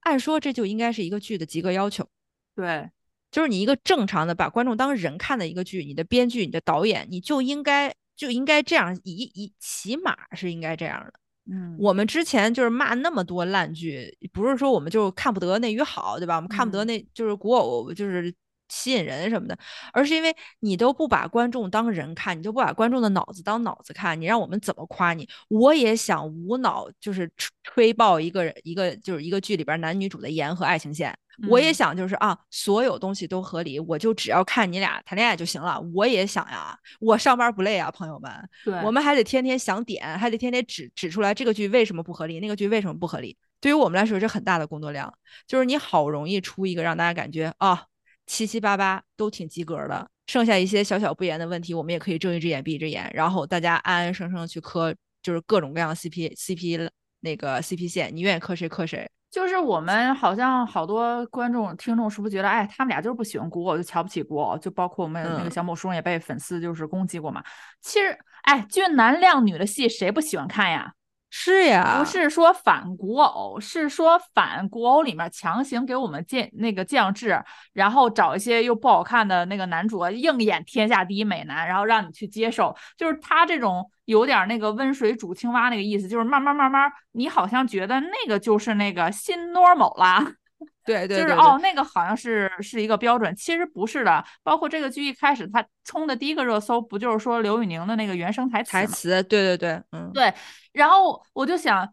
[0.00, 2.08] 按说这就应该是一个剧的及格要求。
[2.56, 2.90] 对，
[3.30, 11.12] 就是你一个正常的把观众当人看的一个剧，你的编剧、你的导演，你就应该就应该这样，一一起码是应该这样的。
[11.50, 16.36] 嗯，我们之前就是骂那么多烂剧，不是说我们就看不得那鱼好，对吧？
[16.36, 18.32] 我们看不得嗯那就是古偶就是
[18.72, 19.56] 吸引人什么的，
[19.92, 25.28] 而是因为你都不把观众当人看，你都不把观众的脑子当脑子看，你让我们怎么夸你？
[25.48, 31.14] 我也想无脑就是吹吹爆一个人一个就是一个剧里边男女主的颜和爱情线。
[31.48, 35.80] 我也嗯想就是啊，所有东西都合理，我就只要看你俩谈恋爱就行了。
[35.94, 38.30] 我也想呀，我上班不累啊，朋友们。
[38.64, 43.36] 对，我们还得天天想点，还得天天指指出来这个剧为什么不合理，那个剧为什么不合理。
[43.60, 45.12] 对于我们来说，这很大的工作量，
[45.46, 47.86] 就是你好容易出一个让大家感觉啊
[48.26, 56.88] 七七八八都挺及格的，剩下一些小小不严的问题，我们也可以睁一只眼闭一只眼，然后大家安安生生的去磕，就是各种各样的 CP CP
[57.20, 59.08] 那个 CP 线，你愿意磕谁磕谁。
[59.30, 67.42] 就是我们好像好多观众听众是不是觉得，哎，他们俩就是不喜欢古偶，就瞧不起古偶，就包括我们那个嗯小某书也被粉丝就是攻击过嘛。
[67.80, 70.92] 其实，哎，俊男靓女的戏谁不喜欢看呀？
[71.34, 90.34] 是呀，不是说反古偶，是说反古偶里面强行给我们建那个降智，然后找一些又不好看的那个男主硬演天下第一美男，然后让你去接受，就是他这种有点那个温水煮青蛙那个意思，就是慢慢慢慢，你好像觉得那个就是那个新 normal 啦。
[90.84, 94.22] 对对，就是哦，那个好像是是一个标准，其实不是的。
[94.42, 98.72] 包括这个剧一开始，他冲的第一个热搜，不就是说刘宇宁的那个原声台词？
[98.72, 100.32] 台词，对对对，嗯，对。
[100.72, 101.88] 然后我就想，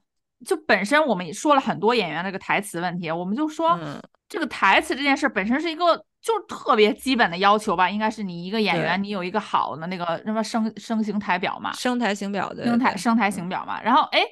[0.45, 3.79] 就本身我们也说了很多演员那个台词问题，我们就说
[4.27, 13.81] 这个台词这件事本身是一个就是特别基本的要求吧，应该是你一个演员，你有一个好的那个什么声声形台表嘛，声台形表的声台声台形表嘛。
[13.81, 14.23] 然后哎，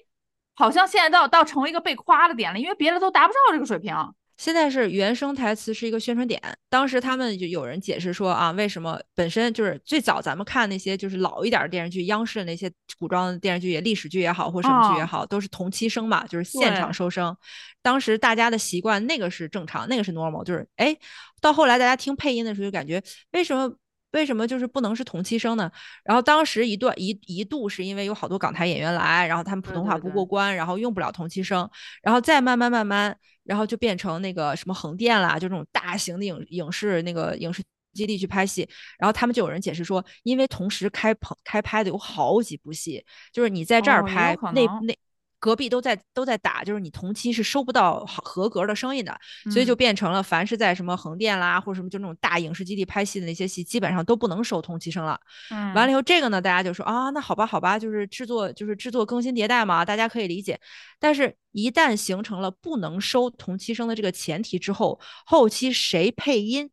[0.55, 3.95] 好像现在到到成为一个被夸的点了，因为别的都达不到这个水平。
[4.37, 17.35] 现在是原声台词是一个宣传点，当时他们就有人解释说啊，为什么本身就是最早咱们看那些就是老一点的电视剧，央视的那些古装电视剧也历史剧也好或什么剧也好，都是同期声嘛，就是现场收声。
[17.81, 20.95] 当时大家的习惯那个是正常，那个是 normal，就是哎，
[21.41, 23.73] 到后来大家听配音的时候就感觉为什么？
[24.11, 25.69] 为什么就是不能是同期声呢？
[26.05, 31.69] 然后当时一段一一度是因为有好多港台演员来，然后他们普通话不过关，然后用不了同期声，
[32.01, 33.15] 然后再慢慢慢慢，
[33.47, 38.67] 然后就变成那个什么横店啦，就这种大型的影影视那个影视基地去拍戏，
[38.99, 44.95] 然后他们就有人解释说，因为同时开棚开拍的有好几部戏，就是你在这儿拍那那。
[45.39, 49.15] 隔壁都在都在打，就是你同期是收不到合合格的声音的，
[49.51, 55.19] 所以就变成了凡是在什么横店啦或者什么就那种大影视基地拍戏的那些戏，基本上都不能收同期声了。
[55.51, 60.59] 嗯，完了以后这个呢，大家就说啊，那好吧好吧，就是制作就是制作更新迭代嘛，大家可以理解。
[60.99, 66.69] 但是，一旦形成了不能收同期声的这个前提之后，后期谁配音？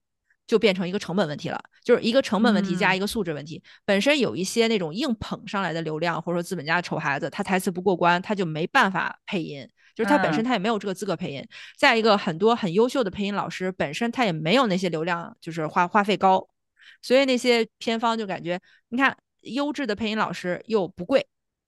[0.47, 3.63] 就变成一个成本问题了，就是一个成本问题加一个素质问题。
[3.85, 11.43] 本身有一些那种硬捧上来的流量，或者说资本家的丑孩子，他台词不过关，他就没办法配音，就是他本身他也没有这个资格配音。
[11.79, 16.47] 再一个，很多很优秀的配音老师本身他也没有那些流量，就是花花费高，
[17.01, 21.27] 所以那些片方就感觉，你看优质的配音老师又不贵，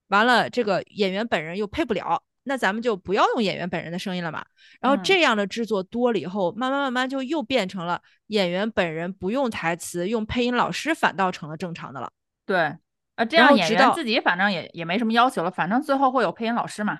[0.09, 2.21] 完了这个演员本人又配不了。
[2.47, 4.43] 那咱们就不要用演员本人的声音了嘛。
[4.79, 12.09] 然后这样的制作多了以后，慢慢慢慢就又变成了演员本人不用台词，用配音老师反倒成了正常的了。
[12.45, 12.75] 对，
[13.15, 16.99] 啊，这样演员自己反正也也没什么要求了，反正最后会有配音老师嘛。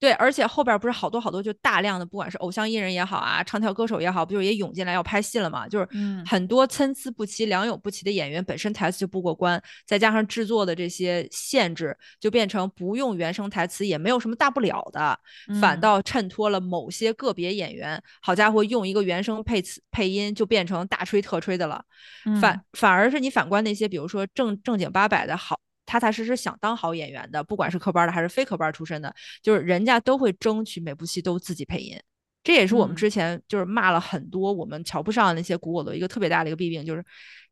[0.00, 5.68] 对，而且后边不是好多好多就大量的，不管是偶像艺人也好啊，唱跳歌手也好，不就也涌进来要拍戏了嘛？
[5.68, 5.86] 就是
[6.24, 15.20] 很多参差不齐、良莠不齐的演员本身台词就不过关，再加上制作的这些限制，就变成不用原声台词也没有什么大不了的，
[15.60, 18.02] 反倒衬托了某些个别演员。
[18.22, 21.84] 好家伙，用一个原声配词配音就变成大吹特吹的了，
[22.40, 25.60] 反反而是你反观那些比如说正正经八百的好。
[25.90, 29.12] 踏踏实实想当好演员的，不管是科班的还是非科班出身的，
[29.42, 31.98] 就是人家都会争取每部戏都自己配音。
[32.44, 37.04] 这也是我们之前就是骂了很多我们瞧不上那些古偶的一个特别大的一个弊病，就是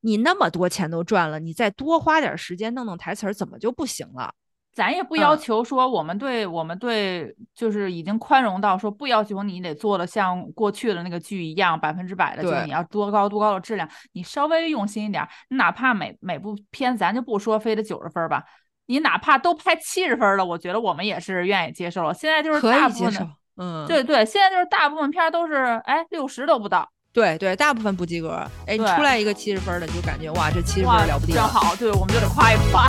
[0.02, 4.32] 你那么多钱都赚了，你再多花点时间弄弄台词儿，怎么就不行了？
[4.78, 18.44] 咱也不要求说，我们对我们对就是已经宽容到说不要求你得做的像过去的那个剧一样百分之百的，就是你要多高多高的质量，你稍微用心一点，你哪怕每每部片咱就不说非得九十分吧，
[18.86, 22.14] 你哪怕都拍七十分了，我觉得我们也是愿意接受了。
[22.14, 25.56] 现在就是大部分，嗯，对对，现在就是大部分片都是
[25.86, 28.46] 哎六十都不到，对对，大部分不及格。
[28.64, 32.88] 哎，你出来一个七十分的，你就感觉哇，这七十分了不得，正好，对，我们就得夸一夸。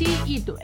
[0.00, 0.54] 每期一怼，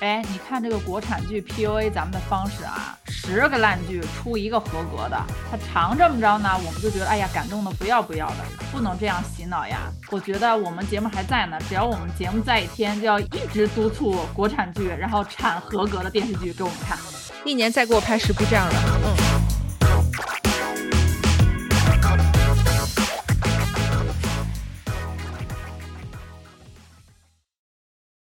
[0.00, 5.18] 哎，你看这个国产剧 PUA 咱们的方式啊，十个烂剧出一个合格的，
[5.50, 9.90] 他常这么着呢，我们就觉得哎呀感动的不要不要的，不能这样洗脑呀。
[10.10, 16.98] 我觉得我们节目还在呢，只要我们节目在一天，就要一直督促国产剧，然后产合格的电视剧给我们看，
[17.46, 18.74] 一年再给我拍十部这样的，
[19.06, 20.51] 嗯。